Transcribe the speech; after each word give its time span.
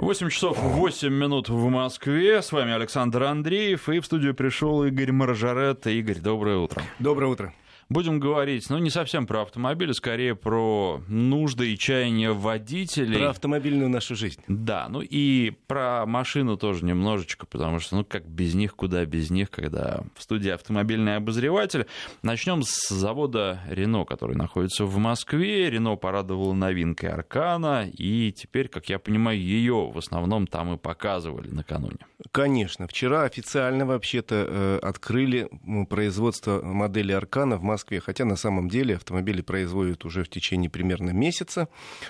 8 0.00 0.30
часов 0.30 0.58
8 0.58 1.12
минут 1.12 1.50
в 1.50 1.68
Москве. 1.68 2.40
С 2.40 2.52
вами 2.52 2.72
Александр 2.72 3.24
Андреев. 3.24 3.86
И 3.90 4.00
в 4.00 4.06
студию 4.06 4.34
пришел 4.34 4.82
Игорь 4.84 5.12
Маржарет. 5.12 5.86
Игорь, 5.86 6.20
доброе 6.20 6.56
утро. 6.56 6.82
Доброе 6.98 7.26
утро 7.26 7.52
будем 7.90 8.20
говорить, 8.20 8.70
ну, 8.70 8.78
не 8.78 8.88
совсем 8.88 9.26
про 9.26 9.42
автомобили, 9.42 9.92
скорее 9.92 10.34
про 10.34 11.02
нужды 11.08 11.74
и 11.74 11.76
чаяния 11.76 12.32
водителей. 12.32 13.18
Про 13.18 13.30
автомобильную 13.30 13.90
нашу 13.90 14.14
жизнь. 14.14 14.40
Да, 14.48 14.86
ну 14.88 15.02
и 15.02 15.50
про 15.66 16.06
машину 16.06 16.56
тоже 16.56 16.84
немножечко, 16.84 17.46
потому 17.46 17.80
что, 17.80 17.96
ну, 17.96 18.04
как 18.04 18.26
без 18.26 18.54
них, 18.54 18.76
куда 18.76 19.04
без 19.04 19.30
них, 19.30 19.50
когда 19.50 20.02
в 20.14 20.22
студии 20.22 20.50
автомобильный 20.50 21.16
обозреватель. 21.16 21.86
Начнем 22.22 22.62
с 22.62 22.88
завода 22.88 23.60
Рено, 23.68 24.04
который 24.04 24.36
находится 24.36 24.84
в 24.84 24.96
Москве. 24.96 25.68
Рено 25.68 25.96
порадовала 25.96 26.54
новинкой 26.54 27.10
Аркана, 27.10 27.88
и 27.92 28.32
теперь, 28.32 28.68
как 28.68 28.88
я 28.88 29.00
понимаю, 29.00 29.38
ее 29.38 29.90
в 29.92 29.98
основном 29.98 30.46
там 30.46 30.74
и 30.74 30.78
показывали 30.78 31.50
накануне. 31.50 31.98
Конечно. 32.30 32.86
Вчера 32.86 33.24
официально 33.24 33.84
вообще-то 33.84 34.46
э, 34.48 34.78
открыли 34.80 35.48
производство 35.88 36.62
модели 36.62 37.10
Аркана 37.12 37.56
в 37.56 37.62
Москве 37.62 37.79
Москве, 37.80 38.00
хотя 38.00 38.24
на 38.26 38.36
самом 38.36 38.68
деле 38.68 38.96
автомобили 38.96 39.40
производят 39.40 40.04
уже 40.04 40.22
в 40.22 40.28
течение 40.28 40.68
примерно 40.68 41.10
месяца. 41.10 41.68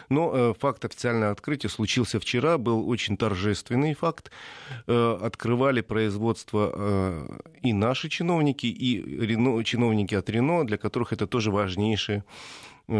Но 0.09 0.33
э, 0.35 0.55
факт 0.59 0.85
официального 0.85 1.31
открытия 1.31 1.69
случился 1.69 2.19
вчера, 2.19 2.59
был 2.59 2.89
очень 2.89 3.17
торжественный 3.17 3.95
факт. 3.95 4.33
Э, 4.89 5.19
открывали 5.23 5.81
производство 5.81 6.73
э, 6.75 7.39
и 7.63 7.73
наши 7.73 8.09
чиновники, 8.09 8.67
и 8.67 9.01
Рено, 9.27 9.63
чиновники 9.63 10.17
от 10.17 10.29
Рено, 10.29 10.67
для 10.67 10.77
которых 10.77 11.13
это 11.13 11.27
тоже 11.27 11.53
важнейшее 11.53 12.25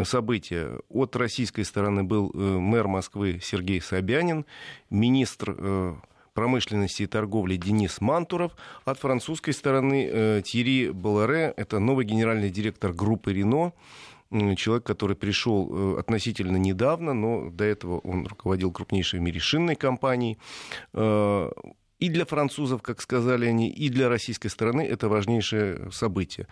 события. 0.05 0.79
От 0.89 1.17
российской 1.17 1.65
стороны 1.65 2.05
был 2.05 2.31
мэр 2.33 2.87
Москвы 2.87 3.41
Сергей 3.43 3.81
Собянин, 3.81 4.47
министр 4.91 5.97
промышленности 6.33 7.03
и 7.03 7.07
торговли 7.07 7.57
Денис 7.57 8.01
Мантуров. 8.01 8.53
От 8.85 8.99
французской 8.99 9.53
стороны 9.53 10.09
э, 10.11 10.43
Тьерри 10.45 10.91
Баларе, 10.91 11.53
это 11.57 11.79
новый 11.79 12.05
генеральный 12.05 12.51
директор 12.51 12.93
группы 12.93 13.33
«Рено», 13.33 13.73
человек, 14.57 14.85
который 14.85 15.17
пришел 15.17 15.69
э, 15.97 16.01
относительно 16.01 16.57
недавно, 16.57 17.15
но 17.15 17.51
до 17.51 17.65
этого 17.65 17.99
он 17.99 18.27
руководил 18.27 18.71
крупнейшей 18.71 19.19
в 19.19 19.23
мире 19.23 19.41
шинной 19.41 19.75
компанией. 19.75 20.39
Э, 20.93 21.51
и 21.99 22.09
для 22.09 22.25
французов, 22.25 22.83
как 22.83 23.01
сказали 23.01 23.47
они, 23.47 23.69
и 23.69 23.89
для 23.89 24.09
российской 24.09 24.49
стороны 24.49 24.83
это 24.83 25.09
важнейшее 25.09 25.91
событие 25.93 26.47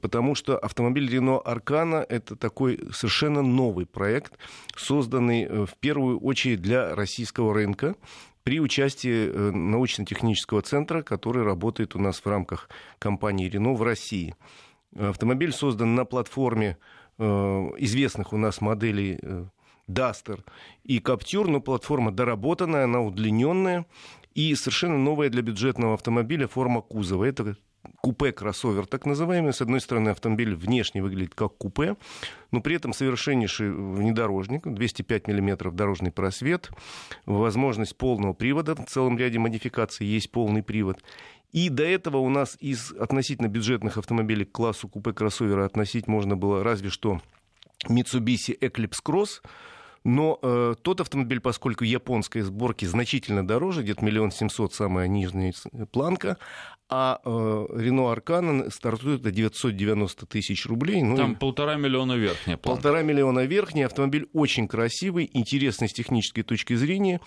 потому 0.00 0.34
что 0.34 0.56
автомобиль 0.56 1.14
Renault 1.14 1.44
Arcana 1.44 2.02
это 2.08 2.34
такой 2.34 2.80
совершенно 2.92 3.42
новый 3.42 3.84
проект, 3.84 4.32
созданный 4.74 5.66
в 5.66 5.74
первую 5.78 6.18
очередь 6.18 6.62
для 6.62 6.94
российского 6.94 7.52
рынка 7.52 7.94
при 8.46 8.60
участии 8.60 9.28
э, 9.28 9.50
научно-технического 9.50 10.62
центра, 10.62 11.02
который 11.02 11.42
работает 11.42 11.96
у 11.96 11.98
нас 11.98 12.20
в 12.20 12.26
рамках 12.28 12.68
компании 13.00 13.50
Renault 13.50 13.74
в 13.74 13.82
России. 13.82 14.36
Автомобиль 14.96 15.50
создан 15.50 15.96
на 15.96 16.04
платформе 16.04 16.78
э, 17.18 17.24
известных 17.24 18.32
у 18.32 18.36
нас 18.36 18.60
моделей 18.60 19.18
э, 19.20 19.46
Duster 19.88 20.44
и 20.84 21.00
Captur, 21.00 21.48
но 21.48 21.60
платформа 21.60 22.12
доработанная, 22.12 22.84
она 22.84 23.00
удлиненная 23.00 23.84
и 24.36 24.54
совершенно 24.54 24.96
новая 24.96 25.28
для 25.28 25.42
бюджетного 25.42 25.94
автомобиля 25.94 26.46
форма 26.46 26.82
кузова. 26.82 27.24
Это 27.24 27.56
купе-кроссовер, 28.00 28.86
так 28.86 29.06
называемый. 29.06 29.52
С 29.52 29.60
одной 29.60 29.80
стороны, 29.80 30.10
автомобиль 30.10 30.54
внешне 30.54 31.02
выглядит 31.02 31.34
как 31.34 31.56
купе, 31.56 31.96
но 32.50 32.60
при 32.60 32.76
этом 32.76 32.92
совершеннейший 32.92 33.70
внедорожник, 33.72 34.66
205 34.66 35.28
мм 35.28 35.70
дорожный 35.72 36.12
просвет, 36.12 36.70
возможность 37.24 37.96
полного 37.96 38.32
привода, 38.32 38.74
в 38.74 38.86
целом 38.86 39.18
ряде 39.18 39.38
модификаций 39.38 40.06
есть 40.06 40.30
полный 40.30 40.62
привод. 40.62 41.02
И 41.52 41.68
до 41.68 41.84
этого 41.84 42.18
у 42.18 42.28
нас 42.28 42.56
из 42.60 42.92
относительно 42.92 43.48
бюджетных 43.48 43.96
автомобилей 43.98 44.44
к 44.44 44.52
классу 44.52 44.88
купе-кроссовера 44.88 45.64
относить 45.64 46.06
можно 46.06 46.36
было 46.36 46.62
разве 46.62 46.90
что 46.90 47.20
Mitsubishi 47.88 48.58
Eclipse 48.58 49.00
Cross, 49.04 49.42
но 50.06 50.38
э, 50.40 50.74
тот 50.82 51.00
автомобиль, 51.00 51.40
поскольку 51.40 51.82
японской 51.82 52.42
сборки 52.42 52.84
значительно 52.84 53.44
дороже, 53.44 53.82
где-то 53.82 54.04
миллион 54.04 54.30
семьсот 54.30 54.72
самая 54.72 55.08
нижняя 55.08 55.52
планка, 55.90 56.38
а 56.88 57.20
э, 57.24 57.66
Рено 57.74 58.12
Аркана 58.12 58.70
стартует 58.70 59.22
до 59.22 59.32
990 59.32 60.26
тысяч 60.26 60.64
рублей. 60.66 61.02
Ну, 61.02 61.16
Там 61.16 61.34
полтора 61.34 61.74
миллиона 61.74 62.12
верхняя 62.12 62.56
планка. 62.56 62.82
Полтора 62.82 63.02
миллиона 63.02 63.40
верхняя. 63.46 63.86
Автомобиль 63.86 64.28
очень 64.32 64.68
красивый, 64.68 65.28
интересный 65.32 65.88
с 65.88 65.92
технической 65.92 66.44
точки 66.44 66.74
зрения. 66.74 67.20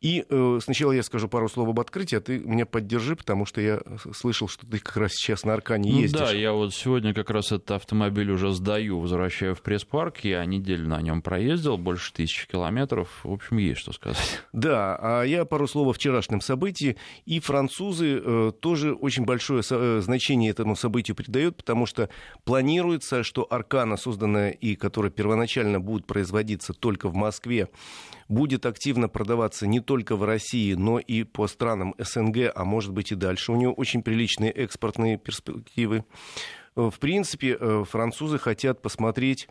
И 0.00 0.24
э, 0.28 0.58
сначала 0.62 0.92
я 0.92 1.02
скажу 1.02 1.28
пару 1.28 1.48
слов 1.48 1.68
об 1.68 1.80
открытии, 1.80 2.16
а 2.16 2.20
ты 2.20 2.38
меня 2.38 2.66
поддержи, 2.66 3.16
потому 3.16 3.46
что 3.46 3.60
я 3.60 3.80
слышал, 4.14 4.46
что 4.46 4.64
ты 4.64 4.78
как 4.78 4.96
раз 4.96 5.12
сейчас 5.12 5.44
на 5.44 5.54
Аркане 5.54 5.90
ну, 5.90 6.00
ездишь. 6.00 6.20
Да, 6.20 6.30
я 6.30 6.52
вот 6.52 6.72
сегодня 6.72 7.12
как 7.12 7.30
раз 7.30 7.46
этот 7.46 7.72
автомобиль 7.72 8.30
уже 8.30 8.52
сдаю, 8.52 9.00
возвращаю 9.00 9.56
в 9.56 9.62
пресс-парк. 9.62 10.18
Я 10.20 10.44
неделю 10.44 10.88
на 10.88 11.02
нем 11.02 11.20
проездил, 11.20 11.76
больше 11.78 12.12
тысячи 12.12 12.46
километров. 12.46 13.08
В 13.24 13.32
общем, 13.32 13.56
есть 13.58 13.80
что 13.80 13.92
сказать. 13.92 14.42
Да, 14.52 14.96
а 15.00 15.22
я 15.24 15.44
пару 15.44 15.66
слов 15.66 15.88
о 15.88 15.92
вчерашнем 15.92 16.40
событии. 16.40 16.96
И 17.26 17.40
французы 17.40 18.22
э, 18.24 18.52
тоже 18.60 18.92
очень 18.92 19.24
большое 19.24 19.62
э, 19.68 20.00
значение 20.00 20.50
этому 20.52 20.76
событию 20.76 21.16
придают, 21.16 21.56
потому 21.56 21.86
что 21.86 22.08
планируется, 22.44 23.24
что 23.24 23.46
Аркана, 23.50 23.96
созданная 23.96 24.50
и 24.50 24.76
которая 24.76 25.10
первоначально 25.10 25.80
будет 25.80 26.06
производиться 26.06 26.72
только 26.72 27.08
в 27.08 27.14
Москве, 27.14 27.68
будет 28.28 28.66
активно 28.66 29.08
продаваться 29.08 29.66
не 29.66 29.80
только 29.80 30.16
в 30.16 30.24
России, 30.24 30.74
но 30.74 30.98
и 30.98 31.24
по 31.24 31.46
странам 31.46 31.94
СНГ, 31.98 32.52
а 32.54 32.64
может 32.64 32.92
быть 32.92 33.12
и 33.12 33.14
дальше. 33.14 33.52
У 33.52 33.56
него 33.56 33.72
очень 33.72 34.02
приличные 34.02 34.52
экспортные 34.52 35.18
перспективы. 35.18 36.04
В 36.76 36.94
принципе, 37.00 37.56
э, 37.58 37.84
французы 37.88 38.38
хотят 38.38 38.80
посмотреть, 38.80 39.48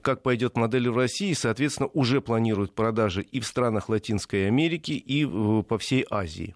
как 0.00 0.22
пойдет 0.22 0.56
модель 0.56 0.88
в 0.90 0.96
России, 0.96 1.30
и, 1.30 1.34
соответственно, 1.34 1.88
уже 1.92 2.20
планируют 2.20 2.74
продажи 2.74 3.22
и 3.22 3.40
в 3.40 3.46
странах 3.46 3.88
Латинской 3.88 4.46
Америки, 4.46 4.92
и 4.92 5.26
по 5.62 5.76
всей 5.78 6.06
Азии. 6.08 6.54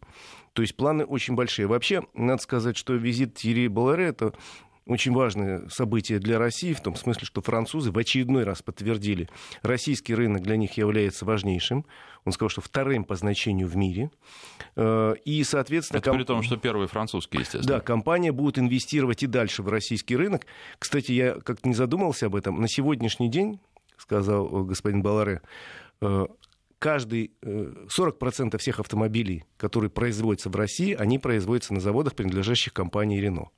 То 0.52 0.62
есть 0.62 0.76
планы 0.76 1.04
очень 1.04 1.34
большие. 1.34 1.66
Вообще, 1.66 2.02
надо 2.14 2.40
сказать, 2.40 2.76
что 2.76 2.94
визит 2.94 3.34
Тири 3.34 3.66
Баларе 3.66 4.06
это 4.06 4.32
очень 4.86 5.12
важное 5.12 5.68
событие 5.68 6.18
для 6.18 6.38
России, 6.38 6.72
в 6.72 6.80
том 6.80 6.96
смысле, 6.96 7.24
что 7.24 7.40
французы 7.40 7.92
в 7.92 7.98
очередной 7.98 8.44
раз 8.44 8.62
подтвердили, 8.62 9.28
российский 9.62 10.14
рынок 10.14 10.42
для 10.42 10.56
них 10.56 10.76
является 10.76 11.24
важнейшим. 11.24 11.86
Он 12.24 12.32
сказал, 12.32 12.50
что 12.50 12.60
вторым 12.60 13.04
по 13.04 13.14
значению 13.14 13.68
в 13.68 13.76
мире. 13.76 14.10
Э, 14.76 15.14
и, 15.24 15.42
соответственно... 15.44 15.98
Это 15.98 16.10
ком... 16.10 16.18
при 16.18 16.24
том, 16.24 16.42
что 16.42 16.56
первый 16.56 16.86
французский, 16.86 17.38
естественно. 17.38 17.78
Да, 17.78 17.80
компания 17.80 18.32
будет 18.32 18.58
инвестировать 18.58 19.22
и 19.22 19.26
дальше 19.26 19.62
в 19.62 19.68
российский 19.68 20.16
рынок. 20.16 20.46
Кстати, 20.78 21.12
я 21.12 21.34
как-то 21.34 21.68
не 21.68 21.74
задумался 21.74 22.26
об 22.26 22.36
этом. 22.36 22.60
На 22.60 22.68
сегодняшний 22.68 23.28
день, 23.28 23.60
сказал 23.96 24.64
господин 24.64 25.02
Баларе, 25.02 25.42
э, 26.00 26.26
каждый 26.78 27.32
40% 27.42 28.54
э, 28.54 28.58
всех 28.58 28.80
автомобилей, 28.80 29.44
которые 29.56 29.90
производятся 29.90 30.50
в 30.50 30.56
России, 30.56 30.94
они 30.94 31.18
производятся 31.20 31.74
на 31.74 31.80
заводах, 31.80 32.14
принадлежащих 32.16 32.72
компании 32.72 33.22
Renault. 33.22 33.48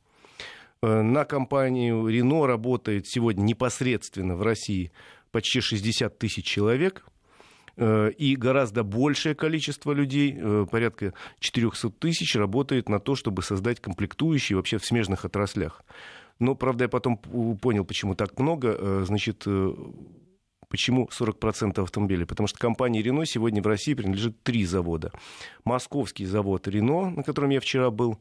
Э, 0.84 1.00
на 1.00 1.24
компанию 1.24 2.06
Renault 2.08 2.46
работает 2.46 3.06
сегодня 3.06 3.42
непосредственно 3.42 4.36
в 4.36 4.42
России 4.42 4.92
почти 5.32 5.60
60 5.60 6.18
тысяч 6.18 6.44
человек. 6.44 7.06
Э, 7.76 8.10
и 8.10 8.36
гораздо 8.36 8.82
большее 8.82 9.34
количество 9.34 9.92
людей, 9.92 10.36
э, 10.36 10.66
порядка 10.70 11.14
400 11.38 11.88
тысяч, 11.90 12.36
работает 12.36 12.90
на 12.90 13.00
то, 13.00 13.14
чтобы 13.14 13.42
создать 13.42 13.80
комплектующие 13.80 14.56
вообще 14.56 14.76
в 14.76 14.84
смежных 14.84 15.24
отраслях. 15.24 15.82
Но, 16.38 16.54
правда, 16.54 16.84
я 16.84 16.88
потом 16.88 17.16
понял, 17.16 17.84
почему 17.84 18.14
так 18.14 18.38
много. 18.38 19.04
Значит, 19.04 19.46
Почему 20.70 21.08
40% 21.12 21.80
автомобилей? 21.80 22.24
Потому 22.24 22.48
что 22.48 22.58
компания 22.58 23.00
Renault 23.00 23.26
сегодня 23.26 23.62
в 23.62 23.66
России 23.66 23.94
принадлежит 23.94 24.42
три 24.42 24.64
завода. 24.64 25.12
Московский 25.64 26.24
завод 26.24 26.66
Renault, 26.66 27.10
на 27.10 27.22
котором 27.22 27.50
я 27.50 27.60
вчера 27.60 27.92
был, 27.92 28.18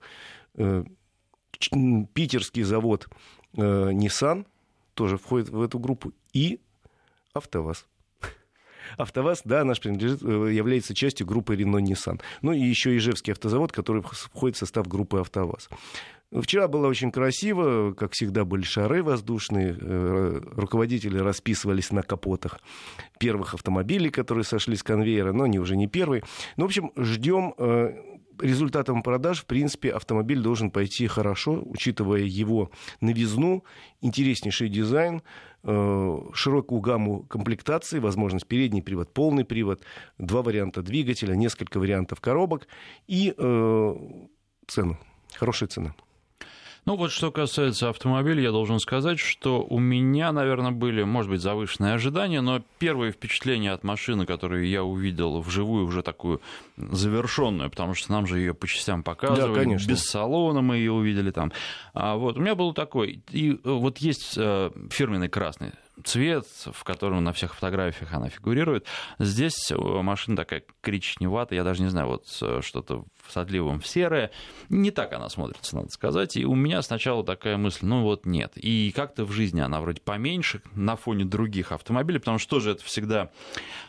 питерский 2.14 2.64
завод 2.64 3.08
э, 3.56 3.62
Nissan 3.62 4.46
тоже 4.94 5.18
входит 5.18 5.50
в 5.50 5.62
эту 5.62 5.80
группу, 5.80 6.14
и 6.34 6.60
АвтоВАЗ. 7.34 7.86
АвтоВАЗ, 8.98 9.42
да, 9.46 9.64
наш 9.64 9.80
принадлежит, 9.80 10.24
э, 10.24 10.54
является 10.54 10.94
частью 10.94 11.26
группы 11.26 11.56
Renault-Nissan. 11.56 12.22
Ну 12.42 12.52
и 12.52 12.60
еще 12.60 12.96
Ижевский 12.96 13.34
автозавод, 13.34 13.72
который 13.72 14.02
входит 14.02 14.58
в 14.58 14.60
состав 14.60 14.88
группы 14.88 15.18
АвтоВАЗ. 15.20 15.70
Вчера 16.32 16.68
было 16.68 16.88
очень 16.88 17.12
красиво, 17.12 17.94
как 17.94 18.14
всегда 18.14 18.44
были 18.44 18.64
шары 18.64 19.04
воздушные, 19.04 19.78
э, 19.80 20.42
руководители 20.56 21.20
расписывались 21.20 21.92
на 21.92 22.02
капотах 22.02 22.60
первых 23.20 23.54
автомобилей, 23.54 24.10
которые 24.10 24.44
сошли 24.44 24.76
с 24.76 24.82
конвейера, 24.82 25.32
но 25.32 25.44
они 25.44 25.60
уже 25.60 25.76
не 25.76 25.88
первые. 25.88 26.24
Ну, 26.58 26.66
в 26.66 26.68
общем, 26.68 26.92
ждем 26.98 27.54
результатам 28.44 29.04
продаж, 29.04 29.42
в 29.42 29.45
принципе, 29.45 29.90
автомобиль 29.90 30.40
должен 30.40 30.72
пойти 30.72 31.07
хорошо, 31.07 31.62
учитывая 31.66 32.22
его 32.22 32.72
новизну, 33.01 33.63
интереснейший 34.01 34.69
дизайн, 34.69 35.22
э, 35.63 36.19
широкую 36.34 36.81
гамму 36.81 37.24
комплектаций, 37.24 38.00
возможность 38.00 38.48
передний 38.48 38.84
привод, 38.84 39.13
полный 39.13 39.45
привод, 39.45 39.81
два 40.18 40.42
варианта 40.42 40.81
двигателя, 40.81 41.36
несколько 41.36 41.80
вариантов 41.80 42.19
коробок 42.22 42.68
и 43.07 43.34
э, 43.38 43.95
цену. 44.68 44.98
Хорошая 45.36 45.69
цена. 45.69 45.95
Ну 46.85 46.97
вот 46.97 47.12
что 47.12 47.31
касается 47.31 47.89
автомобиля, 47.89 48.44
я 48.44 48.51
должен 48.51 48.80
сказать, 48.80 49.18
что 49.18 49.63
у 49.63 49.80
меня, 49.80 50.33
наверное, 50.33 50.71
были, 50.71 51.03
может 51.03 51.31
быть, 51.31 51.41
завышенные 51.41 51.94
ожидания, 51.94 52.41
но 52.41 52.62
первое 52.77 53.13
впечатление 53.13 53.71
от 53.71 53.85
машины, 53.85 54.25
которую 54.25 54.68
я 54.68 54.83
увидел 54.83 55.39
вживую, 55.39 55.85
уже 55.85 56.01
такую 56.03 56.41
завершенную, 56.75 57.69
потому 57.69 57.94
что 57.94 58.12
нам 58.12 58.27
же 58.27 58.39
ее 58.39 58.53
по 58.53 58.68
частям 58.68 59.01
показывали, 59.01 59.53
да, 59.53 59.63
конечно. 59.63 59.89
без 59.89 60.03
салона 60.03 60.62
мы 60.62 60.75
ее 60.77 60.91
увидели 60.91 61.31
там. 61.31 61.53
А 61.94 62.18
вот 62.18 62.38
у 62.38 62.41
меня 62.41 62.56
был 62.56 62.74
такой, 62.74 63.21
и 63.31 63.51
э, 63.51 63.57
вот 63.63 64.00
есть 64.00 64.33
э, 64.35 64.71
фирменный 64.89 65.30
красный 65.30 65.71
цвет, 66.04 66.45
в 66.72 66.84
котором 66.84 67.24
на 67.24 67.34
всех 67.34 67.56
фотографиях 67.56 68.13
она 68.13 68.30
фигурирует. 68.30 68.88
Здесь 69.19 69.72
э, 69.72 69.75
машина 69.75 70.38
такая 70.38 70.63
коричневатая, 70.81 71.60
я 71.60 71.63
даже 71.63 71.81
не 71.81 71.90
знаю, 71.90 72.07
вот 72.07 72.25
э, 72.42 72.62
что-то 72.62 73.06
с 73.28 73.38
отливом 73.38 73.80
в 73.80 73.88
серое. 73.88 74.31
Не 74.69 74.92
так 74.92 75.13
она 75.13 75.30
смотрится, 75.30 75.75
надо 75.75 75.90
сказать. 75.90 76.36
И 76.36 76.45
у 76.45 76.56
меня 76.56 76.81
сначала 76.81 77.24
такая 77.24 77.57
мысль, 77.57 77.86
ну 77.86 78.01
вот 78.01 78.25
нет. 78.25 78.54
И 78.56 78.92
как-то 78.95 79.25
в 79.25 79.31
жизни 79.31 79.62
она 79.62 79.81
вроде 79.81 80.01
поменьше 80.01 80.62
на 80.74 80.95
фоне 80.95 81.25
других 81.25 81.72
автомобилей, 81.72 82.19
потому 82.19 82.40
что 82.40 82.56
тоже 82.56 82.72
это 82.72 82.84
всегда 82.84 83.31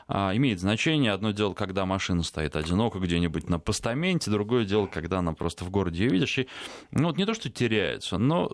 имеет 0.09 0.61
значение. 0.61 1.13
Одно 1.13 1.31
дело, 1.33 1.55
когда 1.55 1.87
машина 1.87 2.23
стоит 2.23 2.57
одиноко 2.57 2.99
где-нибудь 2.99 3.49
на 3.49 3.59
постаменте, 3.59 4.31
другое 4.31 4.65
дело, 4.65 4.87
когда 4.87 5.19
она 5.19 5.33
просто 5.33 5.65
в 5.65 5.71
городе 5.71 6.05
ее 6.05 6.11
видишь. 6.11 6.39
И, 6.39 6.49
ну, 6.91 7.09
вот 7.09 7.17
не 7.17 7.25
то, 7.25 7.35
что 7.35 7.51
теряется, 7.51 8.19
но 8.19 8.51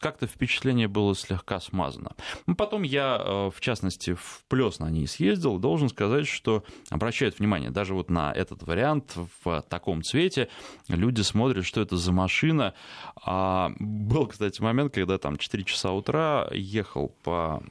как-то 0.00 0.26
впечатление 0.26 0.88
было 0.88 1.14
слегка 1.14 1.60
смазано. 1.60 2.12
Ну, 2.46 2.54
потом 2.54 2.82
я, 2.82 3.20
э, 3.20 3.50
в 3.54 3.60
частности, 3.60 4.14
в 4.14 4.44
Плес 4.48 4.78
на 4.78 4.90
ней 4.90 5.06
съездил, 5.06 5.58
должен 5.58 5.88
сказать, 5.88 6.26
что 6.26 6.64
обращают 6.90 7.38
внимание 7.38 7.70
даже 7.70 7.94
вот 7.94 8.10
на 8.10 8.32
этот 8.32 8.62
вариант 8.62 9.16
в 9.44 9.62
таком 9.68 10.02
цвете. 10.02 10.48
Люди 10.88 11.22
смотрят, 11.22 11.64
что 11.64 11.80
это 11.80 11.96
за 11.96 12.12
машина. 12.12 12.74
А 13.22 13.72
был, 13.78 14.26
кстати, 14.26 14.60
момент, 14.62 14.94
когда 14.94 15.18
там 15.18 15.36
4 15.36 15.64
часа 15.64 15.92
утра 15.92 16.48
ехал 16.52 17.14
по 17.22 17.62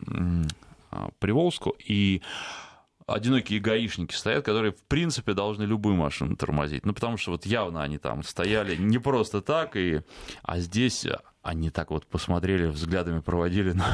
а, 0.91 1.09
Приволжску, 1.19 1.75
и 1.85 2.21
одинокие 3.07 3.59
гаишники 3.59 4.13
стоят, 4.13 4.45
которые, 4.45 4.71
в 4.71 4.83
принципе, 4.83 5.33
должны 5.33 5.63
любую 5.63 5.95
машину 5.95 6.35
тормозить. 6.35 6.85
Ну, 6.85 6.93
потому 6.93 7.17
что 7.17 7.31
вот 7.31 7.45
явно 7.45 7.83
они 7.83 7.97
там 7.97 8.23
стояли 8.23 8.75
не 8.75 8.97
просто 8.97 9.41
так, 9.41 9.75
и... 9.75 10.01
а 10.43 10.59
здесь 10.59 11.05
они 11.45 11.69
так 11.69 11.91
вот 11.91 12.07
посмотрели, 12.07 12.65
взглядами 12.65 13.19
проводили, 13.19 13.71
но 13.71 13.85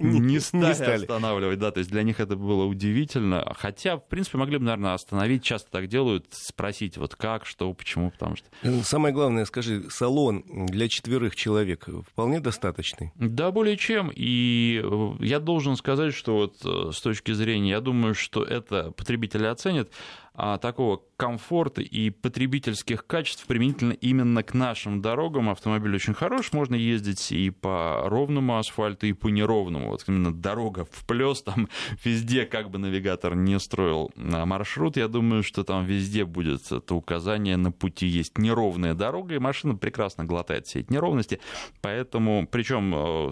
не 0.00 0.40
стали 0.40 1.02
останавливать, 1.02 1.58
да, 1.60 1.70
то 1.70 1.78
есть 1.78 1.90
для 1.90 2.02
них 2.02 2.18
это 2.18 2.34
было 2.34 2.64
удивительно, 2.64 3.54
хотя, 3.56 3.96
в 3.96 4.08
принципе, 4.08 4.38
могли 4.38 4.58
бы, 4.58 4.64
наверное, 4.64 4.94
остановить, 4.94 5.44
часто 5.44 5.70
так 5.70 5.86
делают, 5.86 6.26
спросить, 6.32 6.96
вот 6.96 7.14
как, 7.14 7.46
что, 7.46 7.72
почему, 7.72 8.10
потому 8.10 8.36
что... 8.36 8.48
Э, 8.62 8.82
самое 8.82 9.14
главное, 9.14 9.44
скажи, 9.44 9.88
салон 9.90 10.44
для 10.48 10.88
четверых 10.88 11.36
человек 11.36 11.88
вполне 12.10 12.40
достаточный? 12.40 13.12
Да, 13.14 13.52
более 13.52 13.76
чем, 13.76 14.10
и 14.12 14.82
э, 14.82 15.12
я 15.20 15.38
должен 15.38 15.76
сказать, 15.76 16.14
что 16.14 16.34
вот 16.34 16.56
э, 16.64 16.90
с 16.92 17.00
точки 17.00 17.30
зрения, 17.32 17.70
я 17.70 17.80
думаю, 17.80 18.14
что 18.14 18.42
это 18.42 18.90
потребители 18.90 19.46
оценят, 19.46 19.92
а, 20.34 20.58
такого 20.58 21.02
комфорта 21.16 21.82
и 21.82 22.10
потребительских 22.10 23.06
качеств 23.06 23.46
применительно 23.46 23.92
именно 23.92 24.42
к 24.42 24.54
нашим 24.54 25.02
дорогам. 25.02 25.50
Автомобиль 25.50 25.94
очень 25.94 26.14
хорош, 26.14 26.52
можно 26.52 26.74
ездить 26.74 27.30
и 27.32 27.50
по 27.50 28.02
ровному 28.06 28.58
асфальту, 28.58 29.06
и 29.06 29.12
по 29.12 29.28
неровному. 29.28 29.90
Вот 29.90 30.04
именно 30.08 30.32
дорога 30.32 30.86
в 30.90 31.06
плес, 31.06 31.42
там 31.42 31.68
везде, 32.04 32.46
как 32.46 32.70
бы 32.70 32.78
навигатор 32.78 33.34
не 33.34 33.58
строил 33.60 34.10
маршрут, 34.16 34.96
я 34.96 35.08
думаю, 35.08 35.42
что 35.42 35.64
там 35.64 35.84
везде 35.84 36.24
будет 36.24 36.72
это 36.72 36.94
указание 36.94 37.56
на 37.56 37.70
пути 37.70 38.06
есть 38.06 38.38
неровная 38.38 38.94
дорога, 38.94 39.34
и 39.34 39.38
машина 39.38 39.76
прекрасно 39.76 40.24
глотает 40.24 40.66
все 40.66 40.80
эти 40.80 40.92
неровности. 40.92 41.40
Поэтому, 41.80 42.46
причем 42.50 42.94
э, 42.94 43.30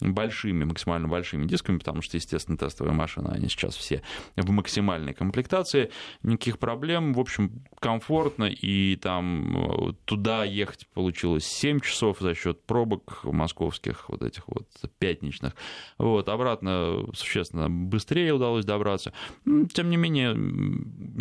большими, 0.00 0.64
максимально 0.64 1.08
большими 1.08 1.46
дисками, 1.46 1.78
потому 1.78 2.02
что, 2.02 2.16
естественно, 2.16 2.56
тестовые 2.56 2.94
машины, 2.94 3.28
они 3.28 3.48
сейчас 3.48 3.76
все 3.76 4.02
в 4.36 4.50
максимальной 4.50 5.14
комплектации, 5.14 5.90
никаких 6.22 6.58
проблем, 6.58 7.12
в 7.12 7.20
общем, 7.20 7.64
комфортно, 7.78 8.44
и 8.44 8.96
там 8.96 9.90
э, 9.90 9.92
туда 10.04 10.44
ехать 10.44 10.86
получилось 10.94 11.46
7 11.46 11.80
часов 11.80 12.18
за 12.20 12.34
счет 12.34 12.64
пробок 12.64 13.24
московских, 13.24 14.08
вот 14.08 14.22
этих 14.22 14.48
вот 14.48 14.68
пятничных, 14.98 15.54
вот, 15.98 16.28
обратно 16.28 17.04
существенно 17.14 17.68
быстрее 17.68 18.32
удалось 18.32 18.64
добраться, 18.64 19.12
тем 19.72 19.90
не 19.90 19.96
менее, 19.96 20.34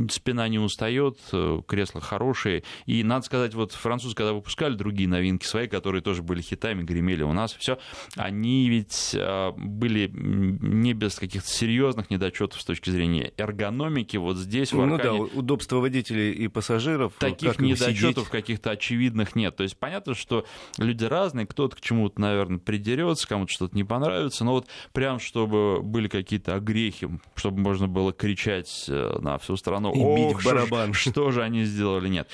спина 0.10 0.48
не 0.48 0.60
устает, 0.60 1.20
э, 1.32 1.62
кресла 1.68 2.02
хорошие, 2.02 2.64
и, 2.86 3.04
надо 3.04 3.26
сказать, 3.26 3.54
вот 3.54 3.72
французы, 3.74 4.16
когда 4.16 4.34
выпускали 4.34 4.74
другие 4.76 5.10
новинки 5.10 5.46
свои, 5.46 5.68
которые 5.68 6.02
тоже 6.02 6.24
были 6.24 6.42
хитами, 6.42 6.84
гремели 6.84 7.24
у 7.24 7.34
нас, 7.34 7.54
все, 7.54 7.78
они 8.16 8.70
ведь 8.70 9.16
а, 9.18 9.54
были 9.58 10.10
не 10.14 10.94
без 10.94 11.16
каких-то 11.16 11.50
серьезных 11.50 12.10
недочетов 12.10 12.62
с 12.62 12.66
точки 12.66 12.90
зрения 12.90 13.34
эргономики. 13.38 14.18
Вот 14.18 14.38
здесь 14.38 14.74
в 14.74 14.82
Аркане... 14.82 15.20
Ну 15.20 15.28
да, 15.28 15.38
удобство 15.38 15.78
водителей 15.78 16.32
и 16.32 16.48
пассажиров. 16.48 17.14
Таких 17.20 17.60
недочетов 17.60 18.30
каких-то 18.30 18.72
очевидных 18.72 19.36
нет. 19.36 19.56
То 19.56 19.64
есть 19.64 19.78
понятно, 19.78 20.14
что 20.14 20.46
люди 20.78 21.06
разные, 21.06 21.46
кто-то 21.46 21.76
к 21.76 21.82
чему-то, 21.82 22.20
наверное, 22.22 22.60
придерется, 22.60 23.28
кому-то 23.28 23.52
что-то 23.52 23.76
не 23.76 23.84
понравится, 23.84 24.44
но 24.44 24.54
вот 24.54 24.68
прям 24.94 25.20
чтобы 25.20 25.82
были 25.82 26.08
какие-то 26.08 26.56
огрехи, 26.56 27.10
чтобы 27.36 27.60
можно 27.60 27.88
было 27.88 28.14
кричать 28.14 28.86
э, 28.88 29.18
на 29.20 29.38
всю 29.38 29.58
страну, 29.58 29.94
и 29.94 30.34
в 30.34 30.44
барабан. 30.44 30.94
Что, 30.94 31.12
что 31.12 31.32
же 31.32 31.44
они 31.44 31.64
сделали, 31.64 32.08
нет. 32.08 32.30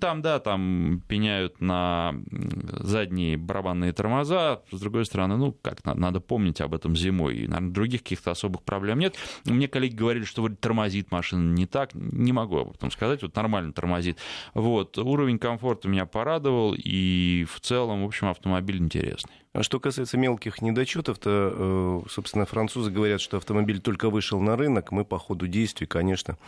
Там, 0.00 0.22
да, 0.22 0.38
там 0.38 1.02
пеняют 1.08 1.60
на 1.60 2.14
задние 2.30 3.36
барабанные 3.36 3.92
тормоза, 3.92 4.62
с 4.80 4.82
другой 4.82 5.04
стороны, 5.04 5.36
ну, 5.36 5.52
как 5.52 5.84
надо 5.84 6.20
помнить 6.20 6.62
об 6.62 6.74
этом 6.74 6.96
зимой, 6.96 7.36
и, 7.36 7.46
наверное, 7.46 7.70
других 7.70 8.02
каких-то 8.02 8.30
особых 8.30 8.62
проблем 8.62 8.98
нет. 8.98 9.14
Мне 9.44 9.68
коллеги 9.68 9.94
говорили, 9.94 10.24
что 10.24 10.40
вроде 10.40 10.56
тормозит 10.56 11.10
машина 11.10 11.52
не 11.52 11.66
так, 11.66 11.90
не 11.92 12.32
могу 12.32 12.56
об 12.56 12.74
этом 12.74 12.90
сказать, 12.90 13.20
вот 13.20 13.36
нормально 13.36 13.74
тормозит. 13.74 14.16
Вот, 14.54 14.96
уровень 14.96 15.38
комфорта 15.38 15.86
меня 15.86 16.06
порадовал, 16.06 16.74
и 16.74 17.46
в 17.52 17.60
целом, 17.60 18.04
в 18.04 18.06
общем, 18.06 18.28
автомобиль 18.28 18.78
интересный. 18.78 19.34
А 19.52 19.62
что 19.62 19.80
касается 19.80 20.16
мелких 20.16 20.62
недочетов, 20.62 21.18
то, 21.18 22.02
э, 22.06 22.08
собственно, 22.08 22.46
французы 22.46 22.90
говорят, 22.90 23.20
что 23.20 23.36
автомобиль 23.36 23.82
только 23.82 24.08
вышел 24.08 24.40
на 24.40 24.56
рынок, 24.56 24.92
мы 24.92 25.04
по 25.04 25.18
ходу 25.18 25.46
действий, 25.46 25.86
конечно, 25.86 26.38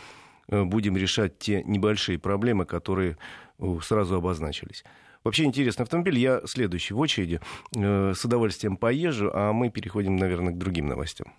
э, 0.47 0.63
будем 0.63 0.97
решать 0.97 1.37
те 1.37 1.61
небольшие 1.65 2.17
проблемы, 2.17 2.65
которые 2.65 3.17
э, 3.59 3.77
сразу 3.83 4.15
обозначились. 4.15 4.83
Вообще 5.23 5.45
интересный 5.45 5.83
автомобиль. 5.83 6.19
Я 6.19 6.41
следующий 6.45 6.93
в 6.93 6.99
очереди. 6.99 7.39
Э, 7.75 8.13
с 8.13 8.25
удовольствием 8.25 8.77
поезжу, 8.77 9.31
а 9.33 9.53
мы 9.53 9.69
переходим, 9.69 10.17
наверное, 10.17 10.53
к 10.53 10.57
другим 10.57 10.87
новостям. 10.87 11.33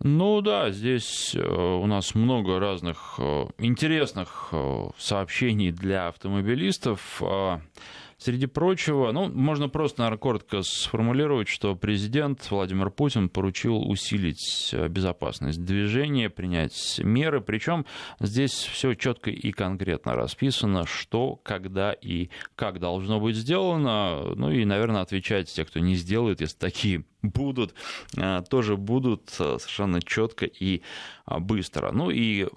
Ну 0.00 0.40
да, 0.40 0.70
здесь 0.70 1.34
э, 1.34 1.40
у 1.40 1.86
нас 1.86 2.16
много 2.16 2.58
разных 2.58 3.14
э, 3.18 3.46
интересных 3.58 4.52
сообщений 4.98 5.70
для 5.70 6.08
автомобилистов. 6.08 7.22
Среди 8.24 8.46
прочего, 8.46 9.12
ну, 9.12 9.28
можно 9.28 9.68
просто, 9.68 10.00
наверное, 10.00 10.16
коротко 10.18 10.62
сформулировать, 10.62 11.46
что 11.46 11.76
президент 11.76 12.50
Владимир 12.50 12.88
Путин 12.88 13.28
поручил 13.28 13.86
усилить 13.86 14.70
э, 14.72 14.88
безопасность 14.88 15.62
движения, 15.62 16.30
принять 16.30 17.02
меры, 17.04 17.42
причем 17.42 17.84
здесь 18.20 18.52
все 18.52 18.94
четко 18.94 19.30
и 19.30 19.52
конкретно 19.52 20.14
расписано, 20.14 20.86
что, 20.86 21.36
когда 21.42 21.92
и 21.92 22.30
как 22.56 22.80
должно 22.80 23.20
быть 23.20 23.36
сделано, 23.36 24.34
ну 24.36 24.50
и, 24.50 24.64
наверное, 24.64 25.02
отвечать 25.02 25.52
те, 25.52 25.66
кто 25.66 25.80
не 25.80 25.94
сделает, 25.94 26.40
если 26.40 26.56
такие 26.56 27.04
будут, 27.20 27.74
э, 28.16 28.42
тоже 28.48 28.78
будут 28.78 29.36
э, 29.38 29.58
совершенно 29.58 30.00
четко 30.00 30.46
и 30.46 30.80
быстро. 31.26 31.92
Ну 31.92 32.08
и 32.08 32.48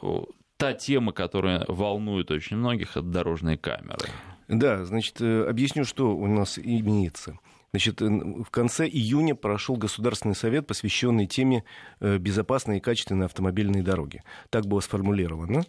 та 0.56 0.72
тема, 0.72 1.12
которая 1.12 1.66
волнует 1.68 2.32
очень 2.32 2.56
многих, 2.56 2.92
это 2.92 3.02
дорожные 3.02 3.58
камеры. 3.58 4.08
Да, 4.48 4.86
значит, 4.86 5.22
э, 5.22 5.46
объясню, 5.48 5.84
что 5.84 6.16
у 6.16 6.28
нас 6.28 6.58
имеется. 6.58 7.38
Значит, 7.72 8.02
э, 8.02 8.06
в 8.08 8.50
конце 8.50 8.88
июня 8.88 9.36
прошел 9.36 9.76
Государственный 9.76 10.36
совет, 10.36 10.68
посвященный 10.68 11.28
теме 11.28 11.66
э, 12.00 12.18
безопасной 12.18 12.78
и 12.78 12.80
качественной 12.80 13.26
автомобильной 13.26 13.82
дороги. 13.82 14.24
Так 14.50 14.66
было 14.66 14.80
сформулировано. 14.80 15.64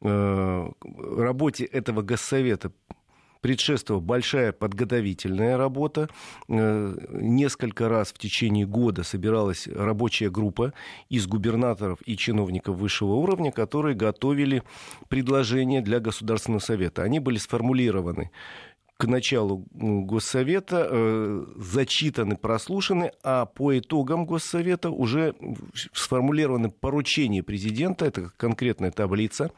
Работе 0.00 1.64
этого 1.64 2.02
Госсовета 2.02 2.72
предшествовала 3.44 4.00
большая 4.00 4.52
подготовительная 4.52 5.58
работа. 5.58 6.08
Э, 6.48 6.96
несколько 7.10 7.90
раз 7.90 8.08
в 8.08 8.16
течение 8.16 8.64
года 8.64 9.02
собиралась 9.02 9.68
рабочая 9.68 10.30
группа 10.30 10.72
из 11.10 11.26
губернаторов 11.26 11.98
и 12.06 12.16
чиновников 12.16 12.78
высшего 12.78 13.12
уровня, 13.12 13.52
которые 13.52 13.94
готовили 13.94 14.62
предложения 15.10 15.82
для 15.82 16.00
Государственного 16.00 16.60
совета. 16.60 17.02
Они 17.02 17.20
были 17.20 17.36
сформулированы 17.36 18.30
к 18.96 19.04
началу 19.04 19.66
Госсовета 19.74 20.88
э, 20.90 21.44
зачитаны, 21.56 22.38
прослушаны, 22.38 23.12
а 23.22 23.44
по 23.44 23.78
итогам 23.78 24.24
Госсовета 24.24 24.88
уже 24.88 25.34
сформулированы 25.92 26.70
поручения 26.70 27.42
президента, 27.42 28.06
это 28.06 28.30
конкретная 28.38 28.90
таблица, 28.90 29.50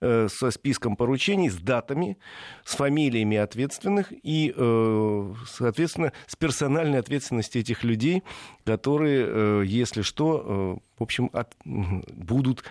Э, 0.00 0.28
со 0.28 0.50
списком 0.50 0.94
поручений, 0.94 1.48
с 1.48 1.56
датами, 1.56 2.18
с 2.64 2.74
фамилиями 2.76 3.38
ответственных 3.38 4.12
и, 4.22 4.52
э, 4.54 5.34
соответственно, 5.48 6.12
с 6.26 6.36
персональной 6.36 6.98
ответственностью 6.98 7.62
этих 7.62 7.82
людей, 7.82 8.22
которые, 8.64 9.26
э, 9.26 9.62
если 9.66 10.02
что, 10.02 10.80
в 10.98 11.02
общем, 11.02 11.30
от, 11.32 11.54
будут 11.64 12.62